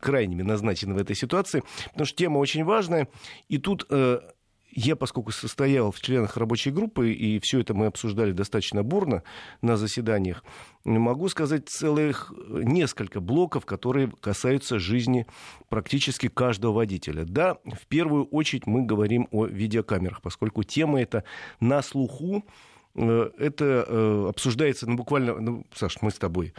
крайними 0.00 0.42
назначены 0.42 0.94
в 0.94 0.98
этой 0.98 1.14
ситуации, 1.16 1.62
потому 1.90 2.06
что 2.06 2.16
тема 2.16 2.38
очень 2.38 2.64
важная, 2.64 3.08
и 3.48 3.58
тут 3.58 3.86
я, 4.72 4.96
поскольку 4.96 5.32
состоял 5.32 5.90
в 5.90 6.00
членах 6.00 6.36
рабочей 6.36 6.70
группы, 6.70 7.12
и 7.12 7.40
все 7.40 7.60
это 7.60 7.74
мы 7.74 7.86
обсуждали 7.86 8.32
достаточно 8.32 8.82
бурно 8.82 9.22
на 9.62 9.76
заседаниях, 9.76 10.44
могу 10.84 11.28
сказать 11.28 11.68
целых 11.68 12.32
несколько 12.48 13.20
блоков, 13.20 13.66
которые 13.66 14.12
касаются 14.20 14.78
жизни 14.78 15.26
практически 15.68 16.28
каждого 16.28 16.72
водителя. 16.72 17.24
Да, 17.24 17.58
в 17.64 17.86
первую 17.86 18.24
очередь 18.26 18.66
мы 18.66 18.82
говорим 18.82 19.28
о 19.30 19.46
видеокамерах, 19.46 20.22
поскольку 20.22 20.62
тема 20.62 21.00
эта 21.00 21.24
на 21.60 21.82
слуху, 21.82 22.44
э, 22.94 23.30
это 23.38 23.84
э, 23.86 24.26
обсуждается, 24.28 24.88
ну, 24.88 24.96
буквально, 24.96 25.40
ну, 25.40 25.66
Саш, 25.74 26.00
мы 26.02 26.10
с 26.10 26.18
тобой 26.18 26.54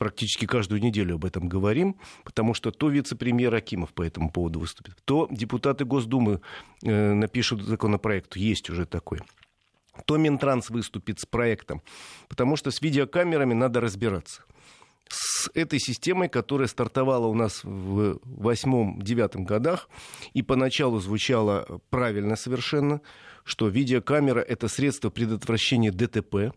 практически 0.00 0.46
каждую 0.46 0.80
неделю 0.80 1.16
об 1.16 1.26
этом 1.26 1.46
говорим, 1.46 1.94
потому 2.24 2.54
что 2.54 2.70
то 2.70 2.88
вице-премьер 2.88 3.54
Акимов 3.54 3.92
по 3.92 4.02
этому 4.02 4.30
поводу 4.30 4.58
выступит, 4.58 4.94
то 5.04 5.28
депутаты 5.30 5.84
Госдумы 5.84 6.40
э, 6.82 7.12
напишут 7.12 7.62
законопроект, 7.62 8.34
есть 8.34 8.70
уже 8.70 8.86
такой 8.86 9.20
то 10.06 10.16
Минтранс 10.16 10.70
выступит 10.70 11.20
с 11.20 11.26
проектом, 11.26 11.82
потому 12.28 12.56
что 12.56 12.70
с 12.70 12.80
видеокамерами 12.80 13.52
надо 13.52 13.80
разбираться. 13.80 14.44
С 15.08 15.50
этой 15.52 15.78
системой, 15.78 16.30
которая 16.30 16.68
стартовала 16.68 17.26
у 17.26 17.34
нас 17.34 17.62
в 17.62 18.20
восьмом-девятом 18.24 19.44
годах 19.44 19.90
и 20.32 20.40
поначалу 20.40 21.00
звучала 21.00 21.80
правильно 21.90 22.36
совершенно, 22.36 23.02
что 23.44 23.68
видеокамера— 23.68 24.40
это 24.48 24.68
средство 24.68 25.10
предотвращения 25.10 25.90
ДТП, 25.90 26.54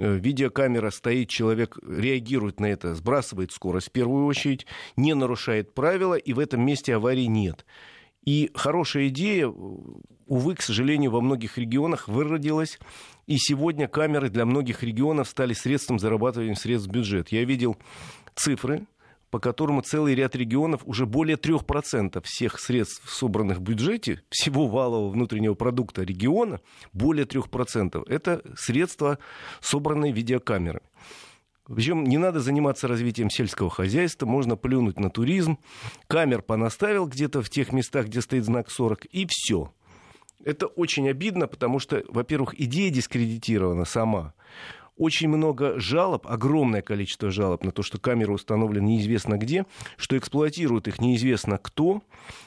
видеокамера 0.00 0.90
стоит, 0.90 1.28
человек 1.28 1.78
реагирует 1.86 2.58
на 2.58 2.66
это, 2.66 2.94
сбрасывает 2.94 3.52
скорость 3.52 3.88
в 3.88 3.92
первую 3.92 4.26
очередь, 4.26 4.66
не 4.96 5.14
нарушает 5.14 5.74
правила, 5.74 6.14
и 6.14 6.32
в 6.32 6.38
этом 6.38 6.64
месте 6.64 6.94
аварии 6.94 7.26
нет. 7.26 7.66
И 8.24 8.50
хорошая 8.54 9.08
идея, 9.08 9.48
увы, 10.26 10.54
к 10.54 10.62
сожалению, 10.62 11.10
во 11.10 11.20
многих 11.20 11.58
регионах 11.58 12.08
выродилась. 12.08 12.78
И 13.26 13.36
сегодня 13.38 13.88
камеры 13.88 14.30
для 14.30 14.44
многих 14.46 14.82
регионов 14.82 15.28
стали 15.28 15.52
средством 15.52 15.98
зарабатывания 15.98 16.54
средств 16.54 16.88
в 16.88 16.92
бюджет. 16.92 17.28
Я 17.30 17.44
видел 17.44 17.76
цифры, 18.34 18.86
по 19.30 19.38
которому 19.38 19.82
целый 19.82 20.14
ряд 20.14 20.34
регионов 20.34 20.82
уже 20.84 21.06
более 21.06 21.36
3% 21.36 22.20
всех 22.24 22.58
средств, 22.58 23.08
собранных 23.08 23.58
в 23.58 23.62
бюджете, 23.62 24.22
всего 24.28 24.66
валового 24.66 25.10
внутреннего 25.10 25.54
продукта 25.54 26.02
региона, 26.02 26.60
более 26.92 27.26
3%. 27.26 28.04
Это 28.08 28.42
средства, 28.56 29.18
собранные 29.60 30.12
видеокамерами. 30.12 30.82
Причем 31.66 32.02
не 32.02 32.18
надо 32.18 32.40
заниматься 32.40 32.88
развитием 32.88 33.30
сельского 33.30 33.70
хозяйства, 33.70 34.26
можно 34.26 34.56
плюнуть 34.56 34.98
на 34.98 35.08
туризм, 35.08 35.58
камер 36.08 36.42
понаставил 36.42 37.06
где-то 37.06 37.42
в 37.42 37.48
тех 37.50 37.72
местах, 37.72 38.06
где 38.06 38.20
стоит 38.20 38.44
знак 38.44 38.70
40, 38.70 39.04
и 39.04 39.26
все. 39.30 39.72
Это 40.44 40.66
очень 40.66 41.08
обидно, 41.08 41.46
потому 41.46 41.78
что, 41.78 42.02
во-первых, 42.08 42.58
идея 42.58 42.90
дискредитирована 42.90 43.84
сама 43.84 44.34
очень 45.00 45.28
много 45.28 45.80
жалоб, 45.80 46.26
огромное 46.26 46.82
количество 46.82 47.30
жалоб 47.30 47.64
на 47.64 47.72
то, 47.72 47.82
что 47.82 47.98
камеры 47.98 48.34
установлены 48.34 48.84
неизвестно 48.84 49.38
где, 49.38 49.64
что 49.96 50.18
эксплуатируют 50.18 50.88
их 50.88 51.00
неизвестно 51.00 51.56
кто, 51.56 52.02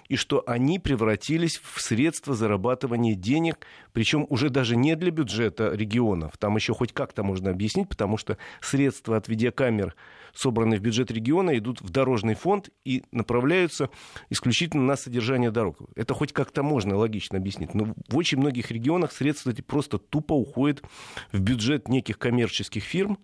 и 0.07 0.15
что 0.15 0.43
они 0.45 0.77
превратились 0.77 1.59
в 1.63 1.81
средства 1.81 2.35
зарабатывания 2.35 3.15
денег, 3.15 3.57
причем 3.91 4.27
уже 4.29 4.51
даже 4.51 4.75
не 4.75 4.95
для 4.95 5.09
бюджета 5.09 5.71
регионов. 5.73 6.37
Там 6.37 6.55
еще 6.55 6.75
хоть 6.75 6.93
как-то 6.93 7.23
можно 7.23 7.49
объяснить, 7.49 7.89
потому 7.89 8.17
что 8.17 8.37
средства 8.61 9.17
от 9.17 9.27
видеокамер 9.27 9.95
собранные 10.33 10.79
в 10.79 10.81
бюджет 10.83 11.11
региона, 11.11 11.57
идут 11.57 11.81
в 11.81 11.89
дорожный 11.89 12.33
фонд 12.33 12.69
и 12.83 13.03
направляются 13.11 13.89
исключительно 14.29 14.83
на 14.83 14.95
содержание 14.95 15.51
дорог. 15.51 15.77
Это 15.95 16.13
хоть 16.13 16.33
как-то 16.33 16.63
можно 16.63 16.95
логично 16.95 17.37
объяснить. 17.37 17.73
Но 17.73 17.93
в 18.09 18.17
очень 18.17 18.39
многих 18.39 18.71
регионах 18.71 19.11
средства 19.11 19.51
эти 19.51 19.61
просто 19.61 19.97
тупо 19.97 20.33
уходят 20.33 20.83
в 21.31 21.39
бюджет 21.39 21.87
неких 21.87 22.17
коммерческих 22.17 22.83
фирм, 22.83 23.19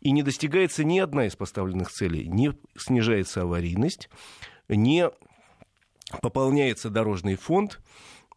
и 0.00 0.10
не 0.10 0.22
достигается 0.22 0.82
ни 0.82 0.98
одна 0.98 1.26
из 1.26 1.36
поставленных 1.36 1.90
целей. 1.90 2.26
Не 2.26 2.54
снижается 2.76 3.42
аварийность, 3.42 4.08
не 4.68 5.10
пополняется 6.22 6.90
дорожный 6.90 7.36
фонд, 7.36 7.80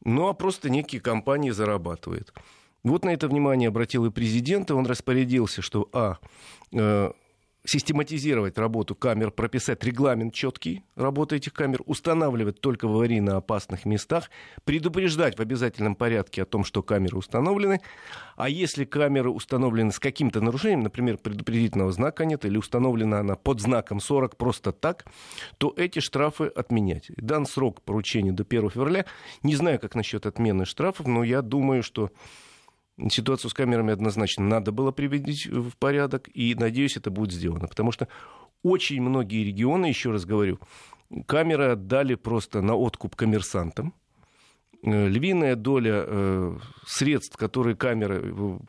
ну 0.04 0.28
а 0.28 0.34
просто 0.34 0.70
некие 0.70 1.02
компании 1.02 1.50
зарабатывают. 1.50 2.34
Вот 2.84 3.06
на 3.06 3.12
это 3.12 3.28
внимание 3.28 3.70
обратил 3.70 4.06
и 4.06 4.12
президент, 4.12 4.70
и 4.70 4.74
он 4.74 4.86
распорядился, 4.86 5.62
что, 5.62 5.88
а, 5.94 6.18
э, 6.74 7.12
систематизировать 7.66 8.58
работу 8.58 8.94
камер, 8.94 9.32
прописать 9.32 9.84
регламент 9.84 10.34
четкий 10.34 10.84
работы 10.96 11.38
этих 11.38 11.54
камер, 11.54 11.82
устанавливать 11.86 12.60
только 12.60 12.88
в 12.88 12.96
аварийно 12.96 13.38
опасных 13.38 13.86
местах, 13.86 14.30
предупреждать 14.66 15.38
в 15.38 15.42
обязательном 15.42 15.96
порядке 15.96 16.44
о 16.44 16.46
том, 16.46 16.66
что 16.66 16.84
камеры 16.84 17.18
установлены, 17.18 17.80
а 18.36 18.50
если 18.50 18.84
камеры 18.84 19.30
установлены 19.30 19.92
с 19.92 20.00
каким-то 20.00 20.42
нарушением, 20.42 20.82
например, 20.82 21.18
предупредительного 21.18 21.92
знака 21.92 22.26
нет, 22.26 22.44
или 22.44 22.58
установлена 22.58 23.20
она 23.20 23.36
под 23.36 23.62
знаком 23.62 24.02
40 24.02 24.36
просто 24.36 24.74
так, 24.74 25.06
то 25.58 25.74
эти 25.78 26.00
штрафы 26.00 26.46
отменять. 26.48 27.12
Дан 27.16 27.46
срок 27.46 27.82
поручения 27.82 28.34
до 28.34 28.44
1 28.44 28.72
февраля. 28.72 29.06
Не 29.42 29.56
знаю, 29.56 29.80
как 29.80 29.96
насчет 29.96 30.26
отмены 30.26 30.66
штрафов, 30.66 31.08
но 31.08 31.24
я 31.24 31.42
думаю, 31.42 31.84
что 31.84 32.12
Ситуацию 33.10 33.50
с 33.50 33.54
камерами 33.54 33.92
однозначно 33.92 34.46
надо 34.46 34.72
было 34.72 34.92
приводить 34.92 35.48
в 35.48 35.76
порядок, 35.78 36.30
и 36.34 36.54
надеюсь, 36.54 36.96
это 36.96 37.10
будет 37.10 37.32
сделано. 37.32 37.68
Потому 37.68 37.92
что 37.92 38.08
очень 38.62 39.02
многие 39.02 39.44
регионы, 39.44 39.88
еще 39.88 40.12
раз 40.12 40.26
говорю, 40.26 40.60
камеры 41.26 41.72
отдали 41.72 42.16
просто 42.16 42.62
на 42.62 42.76
откуп 42.76 43.16
коммерсантам. 43.16 43.94
Э, 44.84 45.08
львиная 45.08 45.56
доля 45.56 46.04
э, 46.06 46.58
средств, 46.86 47.36
которые 47.36 47.76
камеры 47.76 48.22
э, 48.24 48.60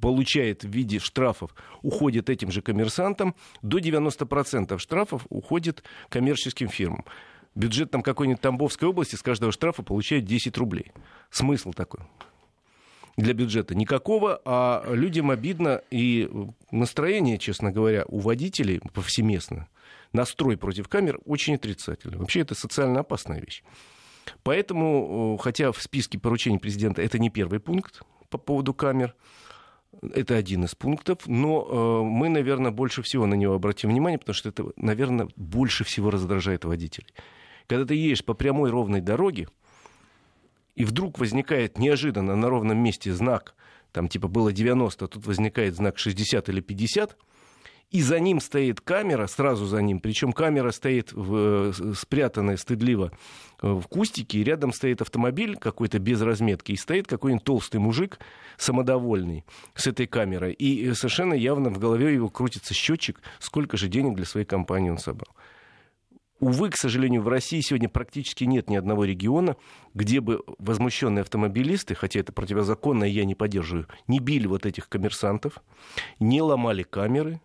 получает 0.00 0.62
в 0.62 0.68
виде 0.68 1.00
штрафов, 1.00 1.52
уходит 1.82 2.30
этим 2.30 2.52
же 2.52 2.62
коммерсантам. 2.62 3.34
До 3.60 3.78
90% 3.78 4.78
штрафов 4.78 5.26
уходит 5.30 5.82
коммерческим 6.08 6.68
фирмам. 6.68 7.04
Бюджет 7.56 7.90
там 7.90 8.02
какой-нибудь 8.02 8.40
Тамбовской 8.40 8.88
области 8.88 9.16
с 9.16 9.22
каждого 9.22 9.50
штрафа 9.50 9.82
получает 9.82 10.24
10 10.24 10.56
рублей. 10.58 10.92
Смысл 11.30 11.72
такой 11.72 12.00
для 13.16 13.34
бюджета 13.34 13.74
никакого, 13.74 14.40
а 14.44 14.84
людям 14.92 15.30
обидно, 15.30 15.82
и 15.90 16.30
настроение, 16.70 17.38
честно 17.38 17.70
говоря, 17.70 18.04
у 18.08 18.20
водителей 18.20 18.80
повсеместно, 18.92 19.68
настрой 20.12 20.56
против 20.56 20.88
камер 20.88 21.20
очень 21.24 21.54
отрицательный. 21.56 22.18
Вообще 22.18 22.40
это 22.40 22.54
социально 22.54 23.00
опасная 23.00 23.40
вещь. 23.40 23.62
Поэтому, 24.42 25.36
хотя 25.42 25.72
в 25.72 25.82
списке 25.82 26.18
поручений 26.18 26.58
президента 26.58 27.02
это 27.02 27.18
не 27.18 27.30
первый 27.30 27.60
пункт 27.60 28.02
по 28.30 28.38
поводу 28.38 28.72
камер, 28.72 29.14
это 30.14 30.36
один 30.36 30.64
из 30.64 30.74
пунктов, 30.74 31.18
но 31.26 31.66
э, 31.68 32.02
мы, 32.02 32.30
наверное, 32.30 32.70
больше 32.70 33.02
всего 33.02 33.26
на 33.26 33.34
него 33.34 33.54
обратим 33.54 33.90
внимание, 33.90 34.18
потому 34.18 34.34
что 34.34 34.48
это, 34.48 34.64
наверное, 34.76 35.28
больше 35.36 35.84
всего 35.84 36.10
раздражает 36.10 36.64
водителей. 36.64 37.12
Когда 37.66 37.84
ты 37.84 37.94
едешь 37.94 38.24
по 38.24 38.32
прямой 38.32 38.70
ровной 38.70 39.02
дороге, 39.02 39.48
и 40.74 40.84
вдруг 40.84 41.18
возникает 41.18 41.78
неожиданно 41.78 42.36
на 42.36 42.48
ровном 42.48 42.78
месте 42.78 43.12
знак, 43.12 43.54
там 43.92 44.08
типа 44.08 44.28
было 44.28 44.52
90, 44.52 45.04
а 45.04 45.08
тут 45.08 45.26
возникает 45.26 45.74
знак 45.76 45.98
60 45.98 46.48
или 46.48 46.60
50, 46.60 47.16
и 47.90 48.00
за 48.00 48.18
ним 48.20 48.40
стоит 48.40 48.80
камера, 48.80 49.26
сразу 49.26 49.66
за 49.66 49.82
ним, 49.82 50.00
причем 50.00 50.32
камера 50.32 50.70
стоит 50.70 51.12
в, 51.12 51.72
э, 51.72 51.92
спрятанная 51.94 52.56
стыдливо 52.56 53.12
э, 53.60 53.68
в 53.68 53.86
кустике, 53.86 54.38
и 54.38 54.44
рядом 54.44 54.72
стоит 54.72 55.02
автомобиль 55.02 55.56
какой-то 55.56 55.98
без 55.98 56.22
разметки, 56.22 56.72
и 56.72 56.76
стоит 56.76 57.06
какой-нибудь 57.06 57.44
толстый 57.44 57.76
мужик 57.76 58.18
самодовольный 58.56 59.44
с 59.74 59.86
этой 59.86 60.06
камерой, 60.06 60.54
и 60.54 60.88
э, 60.88 60.94
совершенно 60.94 61.34
явно 61.34 61.68
в 61.68 61.78
голове 61.78 62.14
его 62.14 62.30
крутится 62.30 62.72
счетчик, 62.72 63.20
сколько 63.38 63.76
же 63.76 63.88
денег 63.88 64.16
для 64.16 64.24
своей 64.24 64.46
компании 64.46 64.88
он 64.88 64.98
собрал 64.98 65.34
Увы, 66.42 66.70
к 66.70 66.76
сожалению, 66.76 67.22
в 67.22 67.28
России 67.28 67.60
сегодня 67.60 67.88
практически 67.88 68.42
нет 68.42 68.68
ни 68.68 68.74
одного 68.74 69.04
региона, 69.04 69.56
где 69.94 70.20
бы 70.20 70.42
возмущенные 70.58 71.22
автомобилисты, 71.22 71.94
хотя 71.94 72.18
это 72.18 72.32
противозаконно, 72.32 73.04
и 73.04 73.12
я 73.12 73.24
не 73.24 73.36
поддерживаю, 73.36 73.86
не 74.08 74.18
били 74.18 74.48
вот 74.48 74.66
этих 74.66 74.88
коммерсантов, 74.88 75.62
не 76.18 76.42
ломали 76.42 76.82
камеры, 76.82 77.40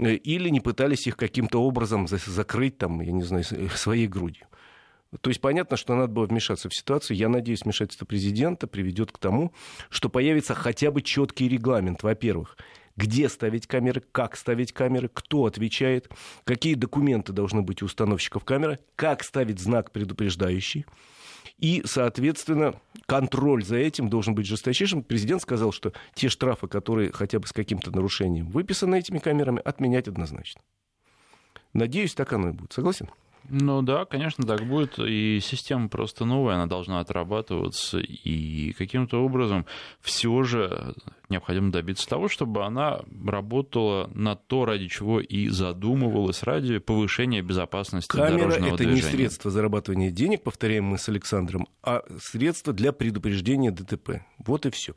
э, 0.00 0.14
или 0.14 0.48
не 0.48 0.58
пытались 0.58 1.06
их 1.06 1.16
каким-то 1.16 1.62
образом 1.62 2.08
закрыть, 2.08 2.76
там, 2.76 3.02
я 3.02 3.12
не 3.12 3.22
знаю, 3.22 3.44
своей 3.44 4.08
грудью. 4.08 4.48
То 5.20 5.30
есть 5.30 5.40
понятно, 5.40 5.76
что 5.76 5.94
надо 5.94 6.12
было 6.12 6.26
вмешаться 6.26 6.68
в 6.68 6.74
ситуацию. 6.74 7.16
Я 7.16 7.28
надеюсь, 7.28 7.62
вмешательство 7.62 8.04
президента 8.04 8.66
приведет 8.66 9.12
к 9.12 9.18
тому, 9.18 9.52
что 9.90 10.08
появится 10.08 10.56
хотя 10.56 10.90
бы 10.90 11.02
четкий 11.02 11.48
регламент, 11.48 12.02
во-первых, 12.02 12.56
где 12.96 13.28
ставить 13.28 13.66
камеры, 13.66 14.02
как 14.12 14.36
ставить 14.36 14.72
камеры, 14.72 15.10
кто 15.12 15.46
отвечает, 15.46 16.10
какие 16.44 16.74
документы 16.74 17.32
должны 17.32 17.62
быть 17.62 17.82
у 17.82 17.86
установщиков 17.86 18.44
камеры, 18.44 18.78
как 18.96 19.24
ставить 19.24 19.58
знак 19.58 19.90
предупреждающий. 19.90 20.86
И, 21.58 21.82
соответственно, 21.84 22.80
контроль 23.06 23.64
за 23.64 23.76
этим 23.76 24.08
должен 24.08 24.34
быть 24.34 24.46
жесточайшим. 24.46 25.02
Президент 25.02 25.42
сказал, 25.42 25.72
что 25.72 25.92
те 26.14 26.28
штрафы, 26.28 26.68
которые 26.68 27.12
хотя 27.12 27.38
бы 27.38 27.46
с 27.46 27.52
каким-то 27.52 27.90
нарушением 27.90 28.48
выписаны 28.48 28.98
этими 28.98 29.18
камерами, 29.18 29.60
отменять 29.64 30.08
однозначно. 30.08 30.62
Надеюсь, 31.72 32.14
так 32.14 32.32
оно 32.32 32.50
и 32.50 32.52
будет. 32.52 32.72
Согласен? 32.72 33.08
Ну 33.48 33.82
да, 33.82 34.04
конечно, 34.06 34.46
так 34.46 34.66
будет. 34.66 34.98
И 34.98 35.38
система 35.42 35.88
просто 35.88 36.24
новая, 36.24 36.54
она 36.54 36.66
должна 36.66 37.00
отрабатываться. 37.00 37.98
И 37.98 38.72
каким-то 38.72 39.22
образом 39.22 39.66
все 40.00 40.42
же 40.44 40.94
необходимо 41.28 41.70
добиться 41.70 42.08
того, 42.08 42.28
чтобы 42.28 42.64
она 42.64 43.00
работала 43.26 44.10
на 44.14 44.34
то, 44.34 44.64
ради 44.64 44.88
чего 44.88 45.20
и 45.20 45.48
задумывалась, 45.48 46.42
ради 46.42 46.78
повышения 46.78 47.42
безопасности 47.42 48.10
Камера 48.10 48.38
дорожного 48.38 48.74
это 48.74 48.84
движения. 48.84 48.94
не 48.94 49.02
средство 49.02 49.50
зарабатывания 49.50 50.10
денег, 50.10 50.42
повторяем 50.42 50.84
мы 50.84 50.98
с 50.98 51.08
Александром, 51.08 51.68
а 51.82 52.02
средство 52.20 52.72
для 52.72 52.92
предупреждения 52.92 53.70
ДТП. 53.70 54.22
Вот 54.38 54.64
и 54.64 54.70
все. 54.70 54.94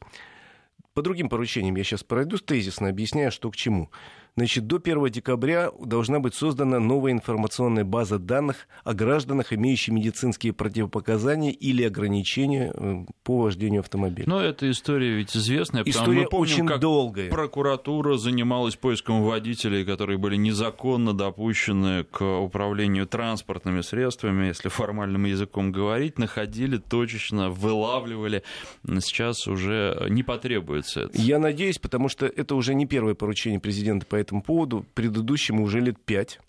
По 0.93 1.01
другим 1.01 1.29
поручениям 1.29 1.75
я 1.75 1.83
сейчас 1.83 2.03
пройду 2.03 2.37
тезисно, 2.37 2.89
объясняя, 2.89 3.29
что 3.29 3.51
к 3.51 3.55
чему. 3.55 3.91
Значит, 4.38 4.67
до 4.67 4.75
1 4.75 5.10
декабря 5.10 5.72
должна 5.84 6.20
быть 6.20 6.36
создана 6.36 6.79
новая 6.79 7.12
информационная 7.12 7.84
база 7.84 8.20
данных 8.20 8.67
о 8.84 8.94
гражданах, 8.94 9.51
имеющих 9.51 9.91
медицинские 9.96 10.53
противопоказания 10.53 11.50
или 11.50 11.84
ограничения 11.84 12.72
э, 12.72 13.06
по 13.24 13.39
вождению 13.39 13.79
автомобиля. 13.79 14.29
Но 14.29 14.39
эта 14.39 14.70
история 14.70 15.15
ведь 15.15 15.36
известная, 15.36 15.84
потому 15.84 16.03
История 16.03 16.22
мы 16.22 16.29
помним, 16.29 16.53
очень 16.53 16.67
как 16.67 16.79
долгая. 16.79 17.32
прокуратура 17.32 18.17
занималась 18.17 18.75
поиском 18.75 19.24
водителей, 19.24 19.84
которые 19.84 20.20
были 20.20 20.36
незаконно 20.36 21.13
допущены 21.13 22.03
к 22.03 22.22
управлению 22.22 23.08
транспортными 23.08 23.82
средствами, 23.82 24.46
если 24.46 24.70
формальным 24.70 25.25
языком 25.25 25.72
говорить, 25.72 26.20
находили 26.20 26.77
точечно, 26.77 27.50
вылавливали. 27.50 28.44
Сейчас 28.86 29.48
уже 29.48 30.06
не 30.12 30.22
потребуется 30.22 31.01
это. 31.01 31.20
Я 31.20 31.39
надеюсь, 31.39 31.79
потому 31.79 32.08
что 32.08 32.27
это 32.27 32.53
уже 32.53 32.75
не 32.75 32.86
первое 32.86 33.15
поручение 33.15 33.60
президента 33.60 34.06
по 34.06 34.26
этому 34.27 34.41
поводу. 34.41 34.86
Предыдущему 34.93 35.63
уже 35.63 35.79
лет 35.79 36.00
пять. 36.03 36.39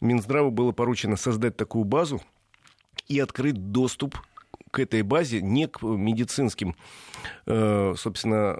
Минздраву 0.00 0.50
было 0.50 0.72
поручено 0.72 1.16
создать 1.16 1.56
такую 1.56 1.84
базу 1.84 2.20
и 3.08 3.18
открыть 3.20 3.72
доступ 3.72 4.18
к 4.70 4.78
этой 4.78 5.02
базе 5.02 5.40
не 5.40 5.68
к 5.68 5.82
медицинским, 5.82 6.76
э, 7.46 7.94
собственно, 7.96 8.58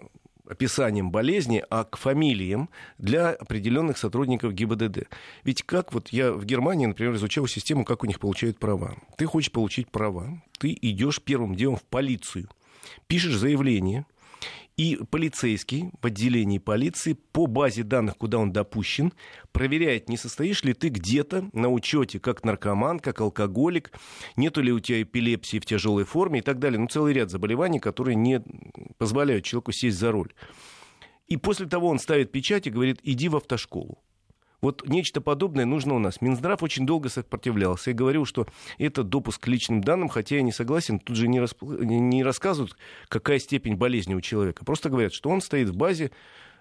описанием 0.49 1.11
болезни, 1.11 1.63
а 1.69 1.85
к 1.85 1.97
фамилиям 1.97 2.71
для 2.99 3.31
определенных 3.31 3.99
сотрудников 3.99 4.53
ГИБДД. 4.53 5.09
Ведь 5.45 5.63
как 5.65 5.93
вот 5.93 6.09
я 6.11 6.33
в 6.33 6.45
Германии, 6.45 6.87
например, 6.87 7.15
изучал 7.17 7.47
систему, 7.47 7.85
как 7.85 8.05
у 8.05 8.07
них 8.07 8.21
получают 8.21 8.59
права. 8.59 8.97
Ты 9.17 9.27
хочешь 9.27 9.51
получить 9.51 9.91
права, 9.91 10.41
ты 10.59 10.77
идешь 10.81 11.21
первым 11.21 11.55
делом 11.55 11.77
в 11.77 11.83
полицию, 11.83 12.49
пишешь 13.09 13.37
заявление, 13.37 14.07
и 14.77 14.99
полицейский 15.11 15.91
в 16.01 16.07
отделении 16.07 16.59
полиции 16.59 17.15
по 17.15 17.47
базе 17.47 17.83
данных, 17.83 18.19
куда 18.19 18.39
он 18.39 18.53
допущен, 18.53 19.13
проверяет, 19.53 20.09
не 20.09 20.17
состоишь 20.17 20.65
ли 20.65 20.75
ты 20.75 20.89
где-то 20.89 21.49
на 21.53 21.71
учете 21.71 22.21
как 22.21 22.45
наркоман, 22.45 23.01
как 23.01 23.21
алкоголик, 23.21 23.93
нету 24.37 24.61
ли 24.61 24.73
у 24.73 24.81
тебя 24.81 25.03
эпилепсии 25.03 25.59
в 25.59 25.65
тяжелой 25.65 26.05
форме 26.05 26.41
и 26.41 26.43
так 26.43 26.59
далее. 26.59 26.79
Ну, 26.79 26.89
целый 26.89 27.15
ряд 27.15 27.31
заболеваний, 27.31 27.81
которые 27.81 28.17
не 28.17 28.43
позволяют 28.99 29.45
человеку 29.45 29.73
сесть 29.73 29.99
за 29.99 30.13
руль. 30.13 30.33
И 31.27 31.37
после 31.37 31.67
того 31.67 31.89
он 31.89 31.99
ставит 31.99 32.31
печать 32.31 32.67
и 32.67 32.71
говорит, 32.71 33.01
иди 33.03 33.29
в 33.29 33.37
автошколу. 33.37 33.99
Вот 34.67 34.85
нечто 34.89 35.21
подобное 35.21 35.65
нужно 35.65 35.95
у 35.95 36.01
нас. 36.01 36.21
Минздрав 36.21 36.61
очень 36.61 36.87
долго 36.87 37.09
сопротивлялся 37.09 37.93
и 37.93 37.95
говорил, 37.95 38.25
что 38.25 38.49
это 38.79 39.05
допуск 39.05 39.45
к 39.45 39.47
личным 39.47 39.81
данным, 39.81 40.09
хотя 40.09 40.35
я 40.35 40.43
не 40.43 40.51
согласен, 40.51 40.99
тут 40.99 41.15
же 41.15 41.29
не, 41.29 41.39
расп... 41.39 41.63
не 41.63 42.25
рассказывают, 42.25 42.77
какая 43.07 43.39
степень 43.39 43.77
болезни 43.77 44.15
у 44.15 44.21
человека. 44.21 44.65
Просто 44.65 44.91
говорят, 44.91 45.13
что 45.15 45.31
он 45.31 45.41
стоит 45.41 45.69
в 45.69 45.77
базе 45.77 46.11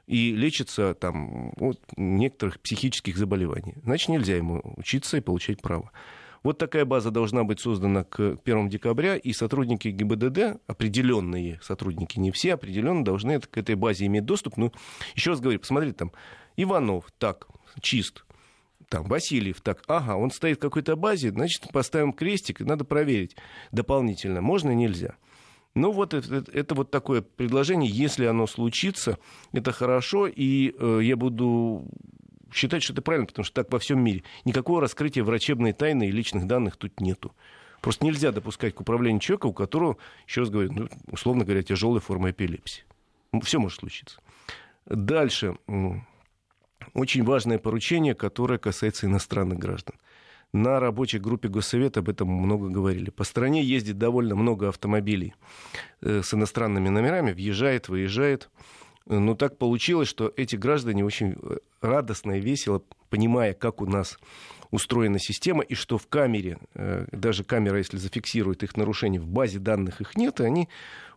и 0.06 0.36
лечится 0.36 0.94
там, 0.94 1.52
от 1.60 1.80
некоторых 1.98 2.60
психических 2.60 3.18
заболеваний. 3.18 3.74
Значит, 3.84 4.10
нельзя 4.10 4.36
ему 4.36 4.62
учиться 4.78 5.18
и 5.18 5.22
получать 5.22 5.64
право. 5.64 5.92
Вот 6.44 6.60
такая 6.60 6.86
база 6.86 7.10
должна 7.10 7.44
быть 7.44 7.60
создана 7.60 8.04
к 8.04 8.38
1 8.46 8.70
декабря, 8.70 9.16
и 9.16 9.34
сотрудники 9.34 9.88
ГИБДД, 9.88 10.62
определенные 10.68 11.60
сотрудники, 11.64 12.20
не 12.20 12.30
все, 12.30 12.54
определенно 12.54 13.04
должны 13.04 13.40
к 13.40 13.58
этой 13.58 13.74
базе 13.74 14.06
иметь 14.06 14.26
доступ. 14.26 14.58
Ну, 14.58 14.72
еще 15.16 15.32
раз 15.32 15.40
говорю, 15.40 15.60
посмотрите, 15.60 15.96
там, 15.96 16.12
Иванов, 16.58 17.06
так, 17.18 17.48
чист. 17.82 18.26
Там, 18.90 19.06
Васильев, 19.06 19.62
так, 19.62 19.84
ага, 19.88 20.16
он 20.16 20.30
стоит 20.30 20.58
в 20.58 20.62
какой-то 20.62 20.96
базе, 20.96 21.32
значит, 21.32 21.72
поставим 21.72 22.14
крестик, 22.14 22.60
надо 22.60 22.84
проверить 22.84 23.36
дополнительно, 23.72 24.42
можно, 24.42 24.72
нельзя. 24.72 25.16
Ну, 25.74 25.92
вот 25.92 26.14
это, 26.14 26.46
это 26.54 26.74
вот 26.74 26.90
такое 26.90 27.22
предложение. 27.22 27.92
Если 27.92 28.26
оно 28.26 28.48
случится, 28.48 29.18
это 29.52 29.74
хорошо, 29.74 30.28
и 30.28 30.74
э, 30.78 31.00
я 31.04 31.18
буду 31.18 31.86
считать, 32.54 32.82
что 32.82 32.94
это 32.94 33.02
правильно, 33.02 33.28
потому 33.28 33.44
что 33.44 33.56
так 33.56 33.72
во 33.72 33.80
всем 33.80 34.02
мире. 34.02 34.24
Никакого 34.46 34.80
раскрытия 34.80 35.24
врачебной 35.24 35.74
тайны 35.74 36.08
и 36.08 36.12
личных 36.12 36.48
данных 36.48 36.78
тут 36.78 37.02
нету. 37.02 37.36
Просто 37.82 38.06
нельзя 38.06 38.32
допускать 38.32 38.74
к 38.74 38.82
управлению 38.82 39.20
человека, 39.20 39.48
у 39.48 39.54
которого, 39.54 39.98
еще 40.28 40.42
раз 40.42 40.50
говорю, 40.50 40.72
ну, 40.72 40.90
условно 41.12 41.44
говоря, 41.44 41.62
тяжелая 41.62 42.00
форма 42.00 42.32
эпилепсии. 42.32 42.84
Все 43.44 43.60
может 43.60 43.80
случиться. 43.80 44.20
Дальше. 44.86 45.58
Очень 46.94 47.24
важное 47.24 47.58
поручение, 47.58 48.16
которое 48.16 48.58
касается 48.60 49.08
иностранных 49.08 49.60
граждан. 49.60 49.96
На 50.54 50.80
рабочей 50.80 51.20
группе 51.20 51.50
Госсовета 51.50 52.00
об 52.00 52.10
этом 52.10 52.30
много 52.30 52.70
говорили. 52.70 53.10
По 53.10 53.26
стране 53.26 53.62
ездит 53.62 53.98
довольно 53.98 54.36
много 54.36 54.70
автомобилей 54.70 55.34
э, 56.02 56.22
с 56.24 56.34
иностранными 56.34 56.88
номерами, 56.88 57.34
въезжает, 57.34 57.90
выезжает. 57.90 58.50
Но 59.08 59.36
так 59.36 59.58
получилось, 59.58 60.08
что 60.08 60.34
эти 60.36 60.56
граждане 60.56 61.06
очень 61.06 61.36
э, 61.42 61.58
радостно 61.82 62.34
и 62.34 62.42
весело, 62.42 62.82
понимая, 63.10 63.54
как 63.54 63.82
у 63.82 63.86
нас 63.86 64.18
устроена 64.72 65.20
система, 65.20 65.64
и 65.64 65.76
что 65.76 65.98
в 65.98 66.08
камере, 66.08 66.58
э, 66.74 67.06
даже 67.12 67.44
камера, 67.44 67.78
если 67.78 67.98
зафиксирует 67.98 68.64
их 68.64 68.76
нарушение, 68.76 69.22
в 69.22 69.28
базе 69.28 69.60
данных 69.60 70.02
их 70.02 70.18
нет, 70.18 70.40
и 70.40 70.44
они 70.44 70.70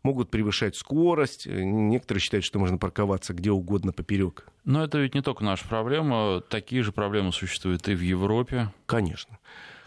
могут 0.03 0.31
превышать 0.31 0.77
скорость. 0.77 1.47
Некоторые 1.47 2.21
считают, 2.21 2.45
что 2.45 2.59
можно 2.59 2.79
парковаться 2.79 3.35
где 3.35 3.51
угодно 3.51 3.93
поперек. 3.93 4.47
Но 4.65 4.85
это 4.85 4.99
ведь 4.99 5.15
не 5.15 5.23
только 5.23 5.45
наша 5.45 5.67
проблема. 5.67 6.41
Такие 6.41 6.83
же 6.83 6.93
проблемы 6.93 7.33
существуют 7.33 7.89
и 7.89 7.95
в 7.95 8.01
Европе. 8.01 8.71
Конечно. 8.87 9.39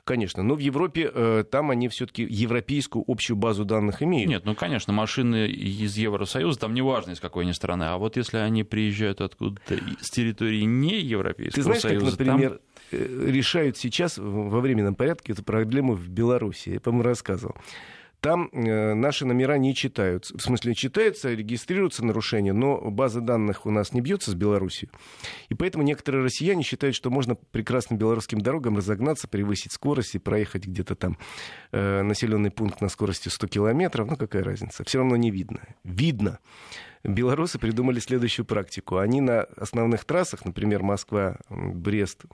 Конечно, 0.03 0.41
но 0.41 0.55
в 0.55 0.59
Европе 0.59 1.11
э, 1.13 1.43
там 1.49 1.69
они 1.69 1.87
все-таки 1.87 2.23
европейскую 2.23 3.03
общую 3.07 3.37
базу 3.37 3.65
данных 3.65 4.01
имеют. 4.01 4.29
Нет, 4.29 4.45
ну, 4.45 4.55
конечно, 4.55 4.93
машины 4.93 5.47
из 5.47 5.95
Евросоюза, 5.95 6.59
там 6.59 6.73
не 6.73 6.81
важно, 6.81 7.11
из 7.11 7.19
какой 7.19 7.43
они 7.43 7.53
страны. 7.53 7.83
А 7.83 7.97
вот 7.97 8.17
если 8.17 8.37
они 8.37 8.63
приезжают 8.63 9.21
откуда-то 9.21 9.77
с 9.99 10.09
территории 10.09 10.63
не 10.63 10.99
Европейского 10.99 11.55
Ты 11.55 11.61
знаешь, 11.61 11.81
Союза... 11.81 12.17
как, 12.17 12.19
например, 12.19 12.59
там... 12.89 12.99
решают 13.27 13.77
сейчас 13.77 14.17
во 14.17 14.59
временном 14.59 14.95
порядке 14.95 15.33
эту 15.33 15.43
проблему 15.43 15.93
в 15.93 16.09
Беларуси? 16.09 16.69
Я, 16.69 16.79
по-моему, 16.79 17.03
рассказывал 17.03 17.55
там 18.21 18.49
э, 18.53 18.93
наши 18.93 19.25
номера 19.25 19.57
не 19.57 19.73
читаются. 19.73 20.37
В 20.37 20.41
смысле, 20.41 20.75
читаются, 20.75 21.33
регистрируются 21.33 22.05
нарушения, 22.05 22.53
но 22.53 22.79
база 22.91 23.19
данных 23.19 23.65
у 23.65 23.71
нас 23.71 23.93
не 23.93 24.01
бьется 24.01 24.31
с 24.31 24.35
Беларусью. 24.35 24.89
И 25.49 25.55
поэтому 25.55 25.83
некоторые 25.83 26.23
россияне 26.23 26.61
считают, 26.61 26.95
что 26.95 27.09
можно 27.09 27.33
прекрасным 27.35 27.97
белорусским 27.97 28.39
дорогам 28.39 28.77
разогнаться, 28.77 29.27
превысить 29.27 29.73
скорость 29.73 30.13
и 30.13 30.19
проехать 30.19 30.67
где-то 30.67 30.95
там 30.95 31.17
э, 31.71 32.03
населенный 32.03 32.51
пункт 32.51 32.79
на 32.79 32.89
скорости 32.89 33.27
100 33.27 33.47
километров. 33.47 34.07
Ну, 34.07 34.15
какая 34.15 34.43
разница? 34.43 34.83
Все 34.83 34.99
равно 34.99 35.15
не 35.15 35.31
видно. 35.31 35.61
Видно. 35.83 36.37
Белорусы 37.03 37.57
придумали 37.57 37.99
следующую 37.99 38.45
практику. 38.45 38.97
Они 38.97 39.19
на 39.19 39.41
основных 39.57 40.05
трассах, 40.05 40.45
например, 40.45 40.83
Москва, 40.83 41.37
Брест, 41.49 42.25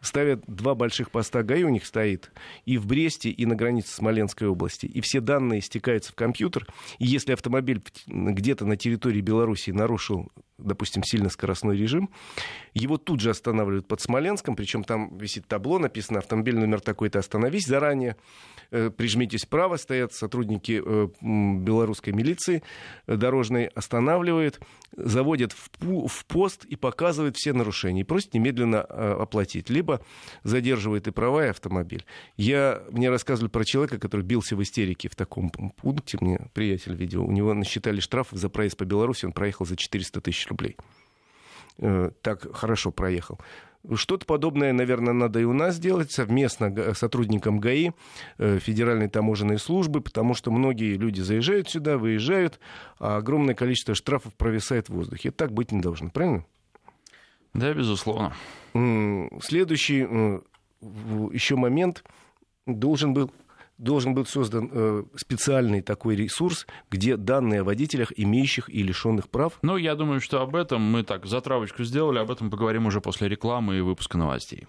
ставят 0.00 0.44
два 0.46 0.74
больших 0.74 1.10
поста 1.10 1.42
ГАИ 1.42 1.64
у 1.64 1.68
них 1.68 1.84
стоит, 1.86 2.30
и 2.64 2.78
в 2.78 2.86
Бресте, 2.86 3.30
и 3.30 3.46
на 3.46 3.54
границе 3.54 3.94
Смоленской 3.94 4.48
области. 4.48 4.86
И 4.86 5.00
все 5.00 5.20
данные 5.20 5.60
стекаются 5.60 6.12
в 6.12 6.14
компьютер. 6.14 6.66
И 6.98 7.06
если 7.06 7.32
автомобиль 7.32 7.82
где-то 8.06 8.64
на 8.66 8.76
территории 8.76 9.20
Беларуси 9.20 9.70
нарушил 9.70 10.30
допустим, 10.58 11.02
сильно 11.02 11.28
скоростной 11.28 11.76
режим, 11.76 12.10
его 12.74 12.96
тут 12.96 13.20
же 13.20 13.30
останавливают 13.30 13.86
под 13.86 14.00
Смоленском, 14.00 14.56
причем 14.56 14.84
там 14.84 15.16
висит 15.18 15.46
табло, 15.46 15.78
написано 15.78 16.18
автомобиль 16.18 16.56
номер 16.56 16.80
такой-то, 16.80 17.18
остановись 17.18 17.66
заранее, 17.66 18.16
э, 18.70 18.90
прижмитесь 18.90 19.44
вправо, 19.44 19.76
стоят 19.76 20.12
сотрудники 20.14 20.82
э, 20.84 21.08
белорусской 21.20 22.12
милиции 22.12 22.62
дорожной, 23.06 23.66
останавливают, 23.66 24.60
заводят 24.96 25.52
в 25.52 26.24
пост 26.26 26.64
и 26.64 26.76
показывают 26.76 27.36
все 27.36 27.52
нарушения, 27.52 28.00
и 28.00 28.04
просят 28.04 28.34
немедленно 28.34 28.80
оплатить, 28.80 29.68
либо 29.68 30.00
задерживает 30.42 31.06
и 31.06 31.10
права, 31.10 31.46
и 31.46 31.48
автомобиль. 31.50 32.04
Я, 32.36 32.82
мне 32.90 33.10
рассказывали 33.10 33.50
про 33.50 33.64
человека, 33.64 33.98
который 33.98 34.22
бился 34.22 34.56
в 34.56 34.62
истерике 34.62 35.08
в 35.08 35.16
таком 35.16 35.50
пункте, 35.50 36.18
мне 36.20 36.48
приятель 36.54 36.94
видел, 36.94 37.24
у 37.24 37.32
него 37.32 37.52
насчитали 37.52 38.00
штраф 38.00 38.28
за 38.30 38.48
проезд 38.48 38.76
по 38.76 38.84
Беларуси, 38.84 39.26
он 39.26 39.32
проехал 39.32 39.66
за 39.66 39.76
400 39.76 40.20
тысяч 40.20 40.45
рублей. 40.48 40.76
Э, 41.78 42.10
так 42.22 42.54
хорошо 42.54 42.90
проехал. 42.90 43.38
Что-то 43.94 44.26
подобное, 44.26 44.72
наверное, 44.72 45.12
надо 45.12 45.38
и 45.38 45.44
у 45.44 45.52
нас 45.52 45.76
сделать 45.76 46.10
совместно 46.10 46.94
сотрудникам 46.94 47.60
ГАИ, 47.60 47.92
э, 48.38 48.58
Федеральной 48.58 49.08
таможенной 49.08 49.58
службы, 49.58 50.00
потому 50.00 50.34
что 50.34 50.50
многие 50.50 50.96
люди 50.96 51.20
заезжают 51.20 51.68
сюда, 51.68 51.96
выезжают, 51.96 52.58
а 52.98 53.18
огромное 53.18 53.54
количество 53.54 53.94
штрафов 53.94 54.34
провисает 54.34 54.88
в 54.88 54.94
воздухе. 54.94 55.30
Так 55.30 55.52
быть 55.52 55.70
не 55.70 55.80
должно, 55.80 56.10
правильно? 56.10 56.44
Да, 57.54 57.72
безусловно. 57.72 58.34
Следующий 59.40 60.06
э, 60.08 60.40
еще 61.32 61.56
момент 61.56 62.04
должен 62.66 63.14
был 63.14 63.30
должен 63.78 64.14
быть 64.14 64.28
создан 64.28 64.70
э, 64.72 65.04
специальный 65.16 65.82
такой 65.82 66.16
ресурс, 66.16 66.66
где 66.90 67.16
данные 67.16 67.60
о 67.60 67.64
водителях, 67.64 68.12
имеющих 68.16 68.68
и 68.68 68.82
лишенных 68.82 69.28
прав. 69.28 69.58
Ну, 69.62 69.76
я 69.76 69.94
думаю, 69.94 70.20
что 70.20 70.40
об 70.40 70.56
этом 70.56 70.82
мы 70.82 71.02
так 71.02 71.26
затравочку 71.26 71.84
сделали, 71.84 72.18
об 72.18 72.30
этом 72.30 72.50
поговорим 72.50 72.86
уже 72.86 73.00
после 73.00 73.28
рекламы 73.28 73.78
и 73.78 73.80
выпуска 73.80 74.18
новостей. 74.18 74.66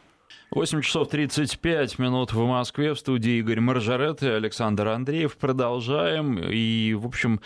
8 0.52 0.82
часов 0.82 1.10
35 1.10 2.00
минут 2.00 2.32
в 2.32 2.42
Москве, 2.46 2.94
в 2.94 3.00
студии 3.00 3.40
Игорь 3.40 3.60
Маржарет 3.60 4.24
и 4.24 4.28
Александр 4.28 4.88
Андреев. 4.88 5.36
Продолжаем. 5.38 6.40
И, 6.40 6.94
в 6.94 7.06
общем, 7.06 7.42